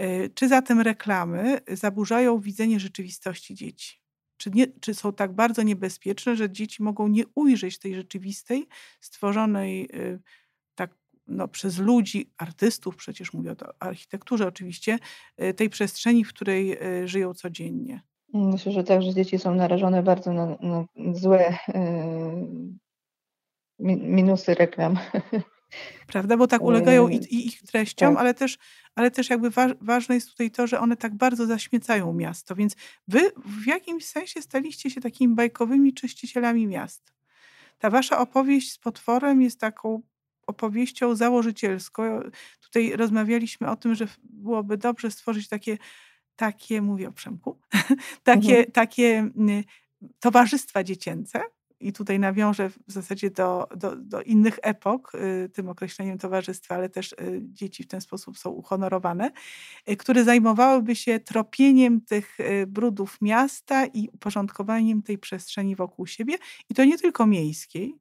Y, 0.00 0.30
czy 0.34 0.48
zatem 0.48 0.80
reklamy 0.80 1.60
zaburzają 1.72 2.40
widzenie 2.40 2.80
rzeczywistości 2.80 3.54
dzieci? 3.54 4.00
Czy, 4.36 4.50
nie, 4.50 4.66
czy 4.80 4.94
są 4.94 5.12
tak 5.12 5.32
bardzo 5.32 5.62
niebezpieczne, 5.62 6.36
że 6.36 6.50
dzieci 6.50 6.82
mogą 6.82 7.08
nie 7.08 7.24
ujrzeć 7.34 7.78
tej 7.78 7.94
rzeczywistej, 7.94 8.66
stworzonej 9.00 9.88
y, 9.94 10.20
tak 10.74 10.94
no, 11.26 11.48
przez 11.48 11.78
ludzi, 11.78 12.32
artystów, 12.36 12.96
przecież 12.96 13.32
mówię 13.32 13.52
o 13.52 13.82
architekturze 13.82 14.46
oczywiście, 14.46 14.98
y, 15.42 15.54
tej 15.54 15.70
przestrzeni, 15.70 16.24
w 16.24 16.28
której 16.28 16.78
żyją 17.04 17.34
codziennie? 17.34 18.02
Myślę, 18.34 18.72
że 18.72 18.84
także 18.84 19.14
dzieci 19.14 19.38
są 19.38 19.54
narażone 19.54 20.02
bardzo 20.02 20.32
na, 20.32 20.46
na 20.46 20.84
złe 21.12 21.58
minusy 23.78 24.54
reklam. 24.54 24.98
Prawda, 26.06 26.36
bo 26.36 26.46
tak 26.46 26.62
ulegają 26.62 27.08
i, 27.08 27.16
i 27.16 27.46
ich 27.46 27.62
treściom, 27.62 28.14
tak. 28.14 28.20
ale, 28.20 28.34
też, 28.34 28.58
ale 28.94 29.10
też 29.10 29.30
jakby 29.30 29.50
wa 29.50 29.66
ważne 29.80 30.14
jest 30.14 30.30
tutaj 30.30 30.50
to, 30.50 30.66
że 30.66 30.80
one 30.80 30.96
tak 30.96 31.14
bardzo 31.14 31.46
zaśmiecają 31.46 32.12
miasto, 32.12 32.54
więc 32.54 32.76
wy 33.08 33.20
w 33.46 33.66
jakimś 33.66 34.06
sensie 34.06 34.42
staliście 34.42 34.90
się 34.90 35.00
takimi 35.00 35.34
bajkowymi 35.34 35.94
czyścicielami 35.94 36.66
miast. 36.66 37.12
Ta 37.78 37.90
wasza 37.90 38.18
opowieść 38.18 38.72
z 38.72 38.78
potworem 38.78 39.42
jest 39.42 39.60
taką 39.60 40.02
opowieścią 40.46 41.14
założycielską. 41.14 42.20
Tutaj 42.60 42.96
rozmawialiśmy 42.96 43.70
o 43.70 43.76
tym, 43.76 43.94
że 43.94 44.06
byłoby 44.22 44.76
dobrze 44.76 45.10
stworzyć 45.10 45.48
takie 45.48 45.78
takie, 46.38 46.82
mówię 46.82 47.08
o 47.08 47.12
Przemku, 47.12 47.58
takie, 48.22 48.56
mhm. 48.56 48.72
takie 48.72 49.30
towarzystwa 50.20 50.84
dziecięce. 50.84 51.40
I 51.80 51.92
tutaj 51.92 52.18
nawiążę 52.18 52.70
w 52.70 52.92
zasadzie 52.92 53.30
do, 53.30 53.68
do, 53.76 53.96
do, 53.96 54.22
innych 54.22 54.58
epok 54.62 55.12
y, 55.14 55.48
tym 55.48 55.68
określeniem 55.68 56.18
towarzystwa, 56.18 56.74
ale 56.74 56.88
też 56.88 57.12
y, 57.12 57.40
dzieci 57.42 57.82
w 57.82 57.86
ten 57.86 58.00
sposób 58.00 58.38
są 58.38 58.50
uhonorowane, 58.50 59.30
y, 59.90 59.96
które 59.96 60.24
zajmowałyby 60.24 60.96
się 60.96 61.20
tropieniem 61.20 62.00
tych 62.00 62.38
brudów 62.66 63.18
miasta 63.20 63.86
i 63.86 64.08
uporządkowaniem 64.12 65.02
tej 65.02 65.18
przestrzeni 65.18 65.76
wokół 65.76 66.06
siebie. 66.06 66.34
I 66.70 66.74
to 66.74 66.84
nie 66.84 66.98
tylko 66.98 67.26
miejskiej, 67.26 67.94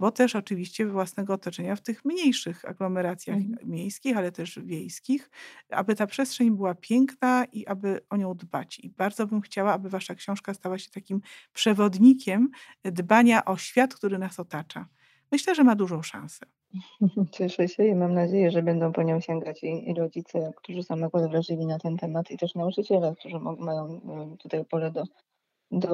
bo 0.00 0.10
też 0.12 0.36
oczywiście 0.36 0.86
własnego 0.86 1.34
otoczenia 1.34 1.76
w 1.76 1.82
tych 1.82 2.04
mniejszych 2.04 2.64
aglomeracjach 2.64 3.36
Mhm. 3.36 3.70
miejskich, 3.70 4.16
ale 4.16 4.32
też 4.32 4.58
wiejskich, 4.64 5.30
aby 5.70 5.94
ta 5.94 6.06
przestrzeń 6.06 6.50
była 6.50 6.74
piękna 6.74 7.44
i 7.52 7.66
aby 7.66 8.00
o 8.10 8.16
nią 8.16 8.34
dbać. 8.34 8.78
I 8.80 8.90
bardzo 8.90 9.26
bym 9.26 9.40
chciała, 9.40 9.72
aby 9.72 9.88
wasza 9.90 10.14
książka 10.14 10.54
stała 10.54 10.78
się 10.78 10.90
takim 10.90 11.20
przewodnikiem 11.52 12.50
dbania 12.84 13.44
o 13.44 13.56
świat, 13.56 13.94
który 13.94 14.18
nas 14.18 14.40
otacza. 14.40 14.88
Myślę, 15.32 15.54
że 15.54 15.64
ma 15.64 15.76
dużą 15.76 16.02
szansę. 16.02 16.46
Cieszę 17.32 17.68
się 17.68 17.84
i 17.86 17.94
mam 17.94 18.14
nadzieję, 18.14 18.50
że 18.50 18.62
będą 18.62 18.92
po 18.92 19.02
nią 19.02 19.20
sięgać 19.20 19.62
i, 19.62 19.90
i 19.90 19.94
rodzice, 19.94 20.52
którzy 20.56 20.82
są 20.82 21.04
akurat 21.04 21.30
wrażliwi 21.30 21.66
na 21.66 21.78
ten 21.78 21.96
temat, 21.96 22.30
i 22.30 22.38
też 22.38 22.54
nauczyciele, 22.54 23.14
którzy 23.18 23.38
mają 23.38 24.00
y, 24.34 24.36
tutaj 24.36 24.64
pole 24.64 24.90
do, 24.90 25.04
do 25.72 25.90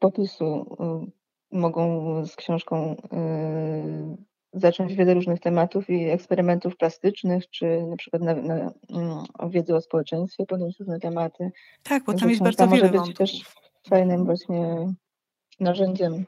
popisu, 0.00 0.76
y, 1.06 1.17
mogą 1.52 2.26
z 2.26 2.36
książką 2.36 2.92
y, 2.92 4.28
zacząć 4.52 4.94
wiele 4.94 5.14
różnych 5.14 5.40
tematów 5.40 5.90
i 5.90 6.04
eksperymentów 6.04 6.76
plastycznych, 6.76 7.50
czy 7.50 7.82
na 7.82 7.96
przykład 7.96 8.22
na, 8.22 8.34
na, 8.34 8.54
mm, 8.54 9.24
o 9.38 9.50
wiedzy 9.50 9.74
o 9.74 9.80
społeczeństwie, 9.80 10.46
podjąć 10.46 10.78
różne 10.78 11.00
tematy. 11.00 11.50
Tak, 11.82 12.04
bo 12.04 12.14
tam 12.14 12.30
jest 12.30 12.42
bardzo 12.42 12.66
może 12.66 12.88
wiele 12.88 13.02
być 13.02 13.16
też 13.16 13.32
wątków. 13.32 13.88
fajnym 13.88 14.24
właśnie 14.24 14.76
narzędziem 15.60 16.24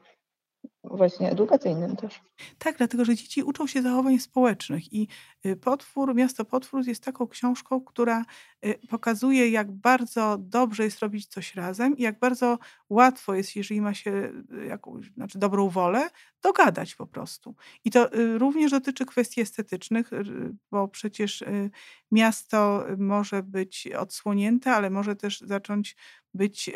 właśnie 0.83 1.31
edukacyjnym 1.31 1.95
też. 1.95 2.21
Tak, 2.57 2.77
dlatego 2.77 3.05
że 3.05 3.15
dzieci 3.15 3.43
uczą 3.43 3.67
się 3.67 3.81
zachowań 3.81 4.19
społecznych 4.19 4.93
i 4.93 5.07
y, 5.45 5.55
Potwór, 5.55 6.15
Miasto 6.15 6.45
Potwór 6.45 6.87
jest 6.87 7.03
taką 7.03 7.27
książką, 7.27 7.81
która 7.81 8.25
y, 8.65 8.79
pokazuje, 8.89 9.49
jak 9.49 9.71
bardzo 9.71 10.37
dobrze 10.39 10.83
jest 10.83 10.99
robić 10.99 11.27
coś 11.27 11.55
razem 11.55 11.97
i 11.97 12.01
jak 12.01 12.19
bardzo 12.19 12.59
łatwo 12.89 13.33
jest, 13.33 13.55
jeżeli 13.55 13.81
ma 13.81 13.93
się 13.93 14.31
y, 14.53 14.65
jakąś, 14.65 15.05
znaczy 15.05 15.39
dobrą 15.39 15.69
wolę, 15.69 16.09
dogadać 16.41 16.95
po 16.95 17.07
prostu. 17.07 17.55
I 17.85 17.91
to 17.91 18.09
również 18.37 18.71
dotyczy 18.71 19.05
kwestii 19.05 19.41
estetycznych, 19.41 20.11
bo 20.71 20.87
przecież 20.87 21.43
miasto 22.11 22.85
może 22.97 23.43
być 23.43 23.87
odsłonięte, 23.97 24.71
ale 24.71 24.89
może 24.89 25.15
też 25.15 25.41
zacząć 25.41 25.95
być 26.33 26.69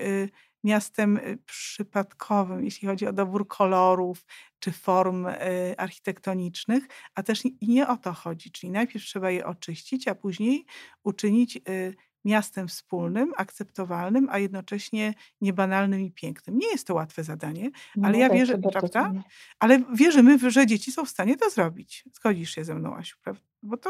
miastem 0.65 1.17
y, 1.17 1.37
przypadkowym, 1.45 2.65
jeśli 2.65 2.87
chodzi 2.87 3.07
o 3.07 3.13
dobór 3.13 3.47
kolorów 3.47 4.25
czy 4.59 4.71
form 4.71 5.25
y, 5.27 5.33
architektonicznych, 5.77 6.87
a 7.15 7.23
też 7.23 7.43
nie- 7.61 7.87
o 7.87 7.97
to 7.97 8.13
chodzi. 8.13 8.51
Czyli 8.51 8.71
najpierw 8.71 9.05
trzeba 9.05 9.31
je 9.31 9.45
oczyścić, 9.45 10.07
a 10.07 10.15
później 10.15 10.65
uczynić 11.03 11.57
y, 11.69 11.95
miastem 12.25 12.67
wspólnym, 12.67 13.33
akceptowalnym, 13.37 14.27
a 14.31 14.39
jednocześnie 14.39 15.13
niebanalnym 15.41 16.01
i 16.01 16.11
pięknym. 16.11 16.57
Nie 16.57 16.67
jest 16.67 16.87
to 16.87 16.93
łatwe 16.93 17.23
zadanie, 17.23 17.69
ale 18.01 18.11
No 18.13 18.19
ja 18.19 18.27
tak, 18.29 18.37
wierzę, 18.37 18.53
prawda? 18.57 19.11
Ale 19.59 19.83
wierzymy, 19.93 20.51
że 20.51 20.67
dzieci 20.67 20.91
są 20.91 21.05
w 21.05 21.09
stanie 21.09 21.37
to 21.37 21.49
zrobić. 21.49 22.03
Zgodzisz 22.13 22.55
się 22.55 22.63
ze 22.65 22.75
mną, 22.75 22.95
Asiu, 22.95 23.17
prawda? 23.23 23.41
Bo 23.63 23.77
to 23.77 23.89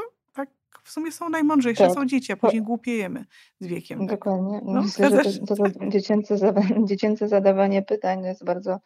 w 0.86 0.89
sumie 0.91 1.12
są 1.12 1.30
najmądrzejsze, 1.30 1.84
Tak. 1.84 1.93
są 1.93 2.06
dzieci, 2.06 2.34
a 2.34 2.38
później 2.38 2.62
głupiejemy 2.62 3.26
z 3.60 3.67
wiekiem. 3.67 4.00
Tak. 4.00 4.10
Dokładnie. 4.10 4.62
No, 4.65 4.82
Myślę, 4.82 5.10
że 5.10 5.39
to, 5.39 5.56
to, 5.56 5.69
to 5.69 5.89
dziecięce, 5.89 6.36
dziecięce 6.89 7.28
zadawanie 7.28 7.82
pytań 7.82 8.24
jest 8.24 8.45
bardzo 8.45 8.80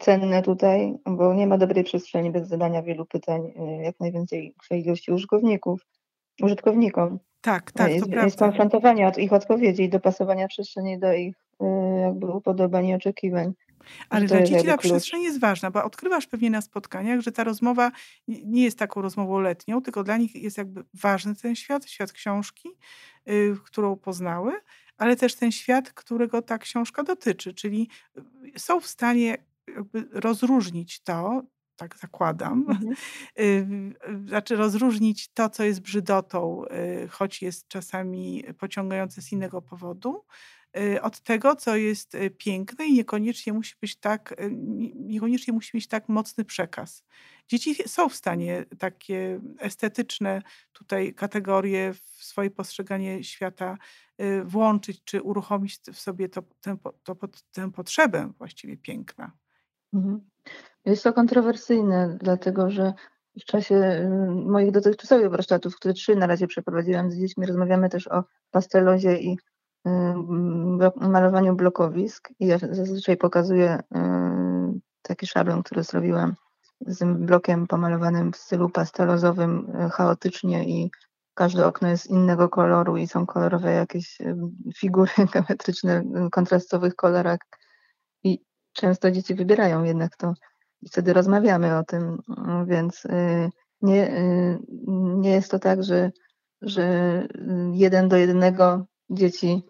cenne 0.00 0.42
tutaj, 0.42 0.94
bo 1.06 1.34
nie 1.34 1.46
ma 1.46 1.58
dobrej 1.58 1.84
przestrzeni 1.84 2.30
bez 2.30 2.48
zadania 2.48 2.82
wielu 2.82 3.06
pytań 3.06 3.40
y, 3.42 3.82
jak 3.82 4.00
najwięcej 4.00 4.54
ilości 4.70 5.12
użytkowników, 5.12 5.86
użytkownikom. 6.42 7.18
Tak, 7.40 7.72
tak, 7.72 7.86
to 7.86 7.92
jest, 7.92 8.06
jest 8.06 8.12
prawda. 8.12 8.46
konfrontowania 8.46 9.08
od 9.08 9.18
ich 9.18 9.32
odpowiedzi 9.32 9.82
i 9.82 9.88
dopasowania 9.88 10.48
przestrzeni 10.48 10.98
do 10.98 11.12
ich 11.12 11.36
y, 11.62 12.00
jakby 12.00 12.26
upodobań 12.26 12.86
i 12.86 12.94
oczekiwań. 12.94 13.52
Ale 14.08 14.28
to 14.28 14.34
dla 14.34 14.44
dzieci 14.44 14.66
ta 14.66 14.78
przestrzeń 14.78 15.22
jest 15.22 15.40
ważna, 15.40 15.70
bo 15.70 15.84
odkrywasz 15.84 16.26
pewnie 16.26 16.50
na 16.50 16.60
spotkaniach, 16.60 17.20
że 17.20 17.32
ta 17.32 17.44
rozmowa 17.44 17.92
nie 18.28 18.64
jest 18.64 18.78
taką 18.78 19.02
rozmową 19.02 19.40
letnią, 19.40 19.82
tylko 19.82 20.04
dla 20.04 20.16
nich 20.16 20.34
jest 20.34 20.58
jakby 20.58 20.84
ważny 20.94 21.34
ten 21.34 21.56
świat, 21.56 21.90
świat 21.90 22.12
książki, 22.12 22.68
y, 23.28 23.56
którą 23.64 23.96
poznały, 23.96 24.52
ale 24.98 25.16
też 25.16 25.34
ten 25.34 25.52
świat, 25.52 25.92
którego 25.92 26.42
ta 26.42 26.58
książka 26.58 27.02
dotyczy, 27.02 27.54
czyli 27.54 27.88
y, 28.56 28.58
są 28.58 28.80
w 28.80 28.86
stanie 28.86 29.36
jakby 29.76 30.08
rozróżnić 30.12 31.00
to, 31.00 31.42
tak 31.76 31.98
zakładam, 31.98 32.64
Mhm. 32.68 32.94
y, 34.24 34.28
znaczy 34.28 34.56
rozróżnić 34.56 35.28
to, 35.28 35.48
co 35.48 35.64
jest 35.64 35.80
brzydotą, 35.80 36.64
y, 37.04 37.08
choć 37.08 37.42
jest 37.42 37.68
czasami 37.68 38.44
pociągające 38.58 39.22
z 39.22 39.32
innego 39.32 39.62
powodu, 39.62 40.24
od 41.02 41.20
tego, 41.20 41.56
co 41.56 41.76
jest 41.76 42.14
y, 42.14 42.30
piękne 42.30 42.86
i 42.86 42.92
niekoniecznie 42.92 43.52
musi 43.52 43.74
być 43.80 43.96
tak, 43.96 44.32
y, 44.40 44.50
nie- 44.52 44.92
niekoniecznie 44.94 45.52
musi 45.52 45.76
mieć 45.76 45.88
tak 45.88 46.08
mocny 46.08 46.44
przekaz. 46.44 47.04
Dzieci 47.48 47.74
są 47.74 48.08
w 48.08 48.14
stanie 48.14 48.64
takie 48.78 49.40
estetyczne 49.58 50.42
tutaj 50.72 51.14
kategorie 51.14 51.94
w 51.94 52.24
swoje 52.24 52.50
postrzeganie 52.50 53.24
świata 53.24 53.78
y, 54.20 54.44
włączyć, 54.44 55.04
czy 55.04 55.22
uruchomić 55.22 55.80
w 55.92 55.98
sobie 55.98 56.28
to, 56.28 56.42
tę, 56.60 56.76
to, 57.02 57.16
tę 57.52 57.72
potrzebę 57.72 58.32
właściwie 58.38 58.76
piękna. 58.76 59.32
Mhm. 59.94 60.20
Jest 60.84 61.04
to 61.04 61.12
kontrowersyjne, 61.12 62.18
dlatego 62.20 62.70
że 62.70 62.92
w 63.40 63.44
czasie 63.44 63.74
y, 63.74 64.08
moich 64.30 64.70
dotychczasowych 64.70 65.30
warsztatów, 65.30 65.76
które 65.76 65.94
trzy 65.94 66.16
na 66.16 66.26
razie 66.26 66.46
przeprowadziłam 66.46 67.10
z 67.10 67.18
dziećmi, 67.18 67.46
rozmawiamy 67.46 67.88
też 67.88 68.08
o 68.08 68.24
pastelozie 68.50 69.18
i 69.18 69.32
y, 69.32 69.38
malowaniu 70.96 71.56
blokowisk. 71.56 72.28
I 72.40 72.46
ja 72.46 72.58
zazwyczaj 72.58 73.16
pokazuję 73.16 73.78
y, 73.78 73.98
taki 75.02 75.26
szablon, 75.26 75.62
który 75.62 75.82
zrobiłam 75.82 76.34
z 76.80 77.18
blokiem 77.18 77.66
pomalowanym 77.66 78.32
w 78.32 78.36
stylu 78.36 78.70
pastelozowym, 78.70 79.70
y, 79.86 79.90
chaotycznie 79.90 80.68
i 80.68 80.90
każde 81.34 81.66
okno 81.66 81.88
jest 81.88 82.06
innego 82.06 82.48
koloru 82.48 82.96
i 82.96 83.06
są 83.06 83.26
kolorowe 83.26 83.72
jakieś 83.72 84.20
y, 84.20 84.36
figury 84.76 85.12
geometryczne 85.32 86.02
w 86.02 86.30
kontrastowych 86.30 86.94
kolorach. 86.94 87.38
I 88.24 88.38
często 88.72 89.10
dzieci 89.10 89.34
wybierają 89.34 89.84
jednak 89.84 90.16
to 90.16 90.34
i 90.82 90.88
wtedy 90.88 91.12
rozmawiamy 91.12 91.78
o 91.78 91.84
tym, 91.84 92.22
mm, 92.38 92.66
więc 92.66 93.06
nie, 93.82 94.22
nie 95.16 95.30
jest 95.30 95.50
to 95.50 95.58
tak, 95.58 95.84
że, 95.84 96.10
że 96.62 96.82
jeden 97.72 98.08
do 98.08 98.16
jednego 98.16 98.86
dzieci 99.10 99.62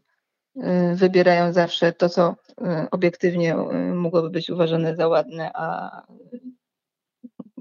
y, 0.57 0.63
wybierają 0.95 1.53
zawsze 1.53 1.93
to, 1.93 2.09
co 2.09 2.31
y, 2.31 2.91
obiektywnie 2.91 3.57
y, 3.57 3.95
mogłoby 3.95 4.31
być 4.31 4.51
uważane 4.51 4.97
za 4.97 5.09
ładne, 5.09 5.51
a 5.55 5.91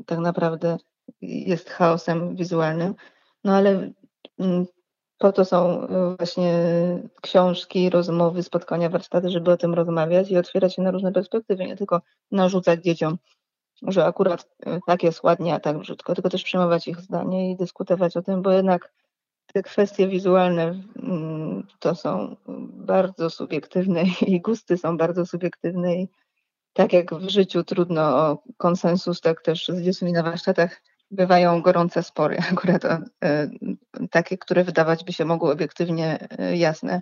tak 0.05 0.19
naprawdę 0.19 0.77
jest 1.21 1.69
chaosem 1.69 2.35
wizualnym. 2.35 2.95
No 3.43 3.55
ale 3.55 3.91
mm, 4.39 4.65
po 5.17 5.31
to 5.31 5.45
są 5.45 5.87
właśnie 6.17 6.53
książki, 7.21 7.89
rozmowy, 7.89 8.43
spotkania, 8.43 8.89
warsztaty, 8.89 9.29
żeby 9.29 9.51
o 9.51 9.57
tym 9.57 9.73
rozmawiać 9.73 10.31
i 10.31 10.37
otwierać 10.37 10.75
się 10.75 10.81
na 10.81 10.91
różne 10.91 11.11
perspektywy, 11.11 11.65
nie 11.65 11.77
tylko 11.77 12.01
narzucać 12.31 12.83
dzieciom, 12.83 13.17
że 13.81 14.05
akurat 14.05 14.49
tak 14.87 15.03
jest 15.03 15.23
ładnie, 15.23 15.55
a 15.55 15.59
tak 15.59 15.77
brzydko, 15.77 16.15
tylko 16.15 16.29
też 16.29 16.43
przyjmować 16.43 16.87
ich 16.87 17.01
zdanie 17.01 17.51
i 17.51 17.55
dyskutować 17.55 18.17
o 18.17 18.21
tym, 18.21 18.41
bo 18.41 18.51
jednak 18.51 18.91
te 19.53 19.63
kwestie 19.63 20.07
wizualne 20.07 20.83
mm, 21.03 21.67
to 21.79 21.95
są 21.95 22.35
bardzo 22.67 23.29
subiektywne 23.29 24.03
i 24.27 24.41
gusty 24.41 24.77
są 24.77 24.97
bardzo 24.97 25.25
subiektywne 25.25 25.95
i 25.95 26.07
tak 26.73 26.93
jak 26.93 27.13
w 27.13 27.29
życiu 27.29 27.63
trudno 27.63 28.01
o 28.01 28.43
konsensus, 28.57 29.21
tak 29.21 29.41
też 29.41 29.67
z 29.67 29.81
dziećmi 29.81 30.11
na 30.13 30.23
warsztatach 30.23 30.81
bywają 31.11 31.61
gorące 31.61 32.03
spory, 32.03 32.37
akurat 32.51 32.85
e, 32.85 32.99
takie, 34.11 34.37
które 34.37 34.63
wydawać 34.63 35.03
by 35.03 35.13
się 35.13 35.25
mogły 35.25 35.51
obiektywnie 35.51 36.27
e, 36.37 36.57
jasne 36.57 37.01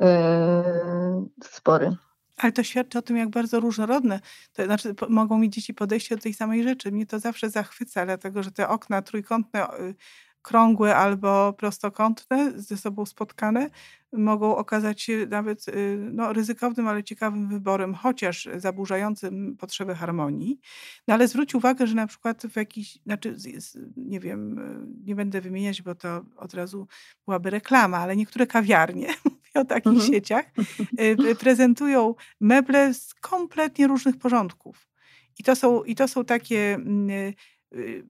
e, 0.00 1.24
spory. 1.44 1.96
Ale 2.36 2.52
to 2.52 2.62
świadczy 2.62 2.98
o 2.98 3.02
tym, 3.02 3.16
jak 3.16 3.28
bardzo 3.28 3.60
różnorodne, 3.60 4.20
to 4.52 4.64
znaczy 4.64 4.94
mogą 5.08 5.38
mieć 5.38 5.54
dzieci 5.54 5.74
podejście 5.74 6.16
do 6.16 6.22
tej 6.22 6.34
samej 6.34 6.62
rzeczy. 6.62 6.92
Mnie 6.92 7.06
to 7.06 7.18
zawsze 7.18 7.50
zachwyca, 7.50 8.06
dlatego 8.06 8.42
że 8.42 8.52
te 8.52 8.68
okna 8.68 9.02
trójkątne, 9.02 9.66
krągłe 10.42 10.96
albo 10.96 11.52
prostokątne, 11.52 12.52
ze 12.56 12.76
sobą 12.76 13.06
spotkane, 13.06 13.70
mogą 14.12 14.56
okazać 14.56 15.02
się 15.02 15.26
nawet 15.30 15.68
y, 15.68 15.98
no, 16.12 16.32
ryzykownym, 16.32 16.88
ale 16.88 17.04
ciekawym 17.04 17.48
wyborem, 17.48 17.94
chociaż 17.94 18.48
zaburzającym 18.56 19.56
potrzebę 19.56 19.94
harmonii. 19.94 20.60
No 21.08 21.14
ale 21.14 21.28
zwróć 21.28 21.54
uwagę, 21.54 21.86
że 21.86 21.94
na 21.94 22.06
przykład 22.06 22.42
w 22.46 22.56
jakiś, 22.56 22.98
znaczy, 23.06 23.36
nie 23.96 24.20
wiem, 24.20 24.58
y, 24.58 24.86
nie 25.06 25.14
będę 25.14 25.40
wymieniać, 25.40 25.82
bo 25.82 25.94
to 25.94 26.24
od 26.36 26.54
razu 26.54 26.86
byłaby 27.26 27.50
reklama, 27.50 27.98
ale 27.98 28.16
niektóre 28.16 28.46
kawiarnie, 28.46 29.06
mówię 29.24 29.50
o 29.54 29.64
takich 29.64 29.92
Mhm. 29.92 30.12
sieciach, 30.12 30.44
y, 31.00 31.34
prezentują 31.34 32.14
meble 32.40 32.94
z 32.94 33.14
kompletnie 33.14 33.86
różnych 33.86 34.16
porządków. 34.18 34.88
I 35.38 35.42
to 35.44 35.56
są, 35.56 35.84
i 35.84 35.94
to 35.94 36.08
są 36.08 36.24
takie 36.24 36.74
mm, 36.74 37.32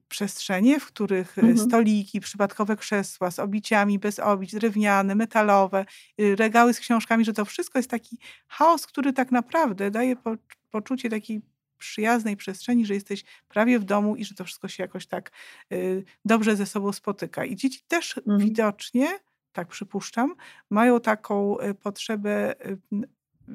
przestrzenie, 0.09 0.79
w 0.79 0.85
których 0.85 1.37
y, 1.37 1.41
Mhm. 1.41 1.57
stoliki, 1.57 2.19
przypadkowe 2.19 2.75
krzesła 2.77 3.31
z 3.31 3.39
obiciami, 3.39 3.99
bez 3.99 4.19
obić, 4.19 4.51
drewniane, 4.55 5.15
metalowe, 5.15 5.85
y, 6.21 6.35
regały 6.35 6.73
z 6.73 6.79
książkami, 6.79 7.25
że 7.25 7.33
to 7.33 7.45
wszystko 7.45 7.79
jest 7.79 7.89
taki 7.89 8.17
chaos, 8.47 8.87
który 8.87 9.13
tak 9.13 9.31
naprawdę 9.31 9.91
daje 9.91 10.15
po, 10.15 10.35
poczucie 10.71 11.09
takiej 11.09 11.41
przyjaznej 11.77 12.37
przestrzeni, 12.37 12.85
że 12.85 12.93
jesteś 12.93 13.23
prawie 13.47 13.79
w 13.79 13.83
domu 13.83 14.15
i 14.15 14.25
że 14.25 14.35
to 14.35 14.43
wszystko 14.45 14.67
się 14.67 14.83
jakoś 14.83 15.07
tak 15.07 15.31
y, 15.73 16.03
dobrze 16.25 16.55
ze 16.55 16.65
sobą 16.65 16.91
spotyka. 16.93 17.45
I 17.45 17.55
dzieci 17.55 17.81
też 17.87 18.17
Mhm. 18.17 18.39
widocznie, 18.39 19.07
tak 19.53 19.67
przypuszczam, 19.67 20.35
mają 20.69 20.99
taką 20.99 21.59
y, 21.59 21.73
potrzebę 21.73 22.55
y, 22.71 22.77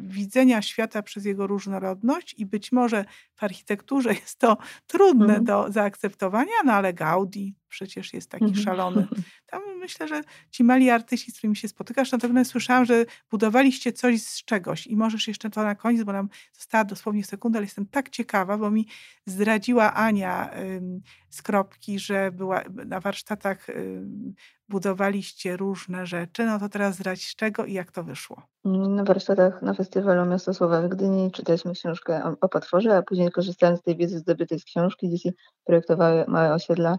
widzenia 0.03 0.63
świata 0.63 1.03
przez 1.03 1.25
jego 1.25 1.47
różnorodność 1.47 2.35
i 2.39 2.47
być 2.47 2.73
może 2.73 3.05
w 3.35 3.45
architekturze 3.45 4.15
jest 4.15 4.39
to 4.39 4.57
trudne 4.87 5.25
Mhm. 5.37 5.45
do 5.45 5.67
zaakceptowania, 5.73 6.53
no 6.65 6.73
ale 6.73 6.95
Gaudi 6.95 7.55
przecież 7.69 8.15
jest 8.15 8.31
taki 8.31 8.45
Mhm. 8.45 8.55
szalony. 8.55 9.09
Tam 9.47 9.63
myślę, 9.79 10.09
że 10.09 10.23
ci 10.51 10.65
mali 10.65 10.91
artyści, 10.91 11.31
z 11.33 11.39
którymi 11.39 11.57
się 11.57 11.69
spotykasz, 11.69 12.13
natomiast 12.13 12.51
słyszałam, 12.51 12.85
że 12.85 13.05
budowaliście 13.31 13.93
coś 13.93 14.23
z 14.23 14.45
czegoś 14.45 14.87
i 14.87 14.97
możesz 14.97 15.29
jeszcze 15.29 15.51
to 15.51 15.63
na 15.63 15.75
koniec, 15.75 16.03
bo 16.03 16.13
nam 16.13 16.29
została 16.53 16.85
dosłownie 16.85 17.25
sekunda, 17.25 17.59
ale 17.59 17.67
jestem 17.67 17.87
tak 17.87 18.11
ciekawa, 18.11 18.59
bo 18.59 18.71
mi 18.71 18.87
zdradziła 19.27 19.95
Ania 19.95 20.51
ym, 20.59 21.01
z 21.31 21.43
Kropki, 21.43 21.99
że 21.99 22.33
była 22.33 22.63
na 22.87 23.01
warsztatach 23.01 23.69
ym, 23.69 24.35
budowaliście 24.69 25.57
różne 25.57 26.07
rzeczy, 26.07 26.45
no 26.47 26.59
to 26.59 26.69
teraz 26.69 26.95
zdradź 26.95 27.29
z 27.29 27.37
czego 27.37 27.65
i 27.65 27.73
jak 27.73 27.93
to 27.93 28.05
wyszło. 28.05 28.43
Na 28.65 29.05
warsztatach 29.05 29.63
na 29.63 29.75
festiwalu 29.75 30.27
Miasto 30.31 30.55
Słowa 30.55 30.83
w 30.83 30.89
Gdyni 30.89 31.33
czytaliśmy 31.33 31.73
książkę 31.73 32.25
o, 32.25 32.37
o 32.41 32.49
potworze, 32.49 32.97
a 32.97 33.03
później 33.03 33.31
korzystając 33.31 33.81
z 33.81 33.83
tej 33.83 33.97
wiedzy 33.97 34.19
zdobytej 34.19 34.61
z 34.61 34.65
książki, 34.65 35.11
dzieci 35.11 35.33
projektowały 35.65 36.25
małe 36.29 36.55
osiedla, 36.55 36.99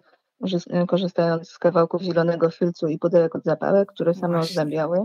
korzystając 0.88 1.50
z 1.50 1.58
kawałków 1.58 2.02
zielonego 2.02 2.50
filcu 2.50 2.88
i 2.88 3.00
pudełek 3.00 3.36
od 3.36 3.44
zapałek, 3.44 3.90
które 3.90 4.14
same 4.14 4.40
ozdabiały. 4.40 5.04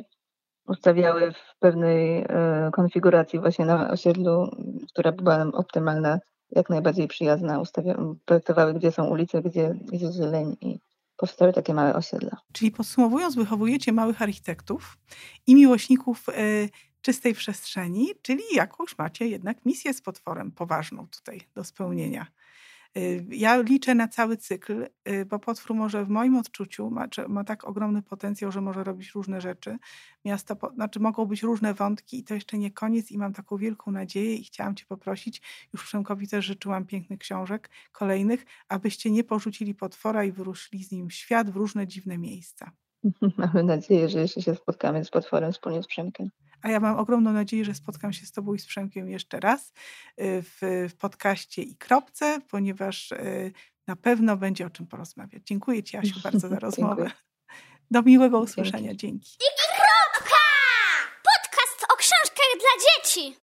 Ustawiały 0.66 1.33
w 1.33 1.59
pewnej 1.59 2.25
e, 2.29 2.71
konfiguracji 2.73 3.38
właśnie 3.38 3.64
na 3.64 3.90
osiedlu, 3.90 4.51
która 4.88 5.12
była 5.12 5.38
nam 5.38 5.55
optymalna, 5.55 6.18
jak 6.51 6.71
najbardziej 6.71 7.09
przyjazna. 7.09 7.59
Ustawia- 7.61 8.14
projektowały, 8.25 8.75
gdzie 8.75 8.92
są 8.92 9.07
ulice, 9.07 9.42
gdzie 9.42 9.75
jest 9.92 10.14
zieleń 10.14 10.57
i 10.61 10.79
powstały 11.16 11.53
takie 11.53 11.75
małe 11.75 11.95
osiedla. 11.95 12.37
Czyli 12.53 12.71
podsumowując, 12.71 13.35
wychowujecie 13.35 13.92
małych 13.92 14.23
architektów 14.23 14.99
i 15.47 15.55
miłośników 15.55 16.29
e, 16.29 16.33
czystej 17.03 17.35
przestrzeni, 17.35 18.09
czyli 18.23 18.42
jakąś 18.55 18.99
macie 18.99 19.27
jednak 19.27 19.64
misję 19.64 19.95
z 19.95 20.03
potworem 20.03 20.53
poważną 20.53 21.07
tutaj 21.09 21.40
do 21.55 21.64
spełnienia. 21.64 22.27
Y, 22.96 23.26
Ja 23.31 23.57
liczę 23.62 23.94
na 23.94 24.09
cały 24.09 24.37
cykl, 24.37 24.87
y, 25.09 25.24
bo 25.26 25.38
potwór 25.38 25.76
może 25.76 26.05
w 26.05 26.09
moim 26.09 26.37
odczuciu 26.37 26.90
ma, 26.90 27.07
ma 27.28 27.44
tak 27.44 27.64
ogromny 27.64 28.02
potencjał, 28.02 28.52
że 28.52 28.61
może 28.61 28.85
robić 28.85 29.11
różne 29.11 29.40
rzeczy. 29.40 29.78
Miasto, 30.24 30.57
znaczy 30.74 31.00
mogą 31.00 31.26
być 31.26 31.42
różne 31.42 31.74
wątki 31.74 32.18
i 32.18 32.24
to 32.24 32.35
jeszcze 32.35 32.59
nie 32.59 32.70
koniec 32.70 33.11
i 33.11 33.18
mam 33.18 33.33
taką 33.33 33.57
wielką 33.57 33.90
nadzieję 33.90 34.35
i 34.35 34.44
chciałam 34.44 34.74
Cię 34.76 34.85
poprosić, 34.88 35.42
już 35.72 35.85
Przemkowi 35.85 36.28
też 36.28 36.44
życzyłam 36.44 36.87
pięknych 36.87 37.18
książek 37.18 37.70
kolejnych, 37.92 38.44
abyście 38.68 39.11
nie 39.11 39.24
porzucili 39.24 39.74
potwora 39.74 40.24
i 40.24 40.33
wyruszyli 40.33 40.85
z 40.85 40.92
nim 40.92 41.09
w 41.09 41.12
świat, 41.12 41.50
w 41.50 41.57
różne 41.57 41.87
dziwne 41.87 42.18
miejsca. 42.18 42.70
Mamy 43.38 43.62
nadzieję, 43.62 44.09
że 44.09 44.20
jeszcze 44.20 44.42
się 44.42 44.55
spotkamy 44.55 45.05
z 45.05 45.11
potworem 45.11 45.52
wspólnie 45.52 45.83
z 45.83 45.87
Przemkiem. 45.87 46.31
A 46.62 46.68
ja 46.68 46.81
mam 46.81 46.98
ogromną 46.98 47.33
nadzieję, 47.33 47.64
że 47.64 47.75
spotkam 47.75 48.12
się 48.12 48.27
z 48.27 48.33
Tobą 48.33 48.55
i 48.55 48.59
z 48.59 48.66
Przemkiem 48.66 49.09
jeszcze 49.09 49.40
raz 49.40 49.68
y, 49.68 49.72
w, 50.42 50.88
w 50.90 50.94
podcaście 50.94 51.62
i 51.62 51.77
kropce, 51.77 52.40
ponieważ 52.48 53.12
y, 53.12 53.53
na 53.87 53.96
pewno 53.96 54.37
będzie 54.37 54.66
o 54.66 54.70
czym 54.70 54.87
porozmawiać. 54.87 55.42
Dziękuję 55.44 55.83
Ci, 55.83 55.96
Asiu, 55.96 56.20
bardzo 56.25 56.48
za 56.48 56.59
rozmowę. 56.59 57.03
Dziękuję. 57.03 57.22
Do 57.90 58.03
miłego 58.03 58.38
Dzięki. 58.38 58.51
usłyszenia. 58.51 58.94
Dzięki. 58.94 59.37
Kropka! 59.77 60.37
Podcast 61.22 61.92
o 61.92 61.96
książkach 61.96 62.53
dla 62.59 62.85
dzieci. 62.85 63.37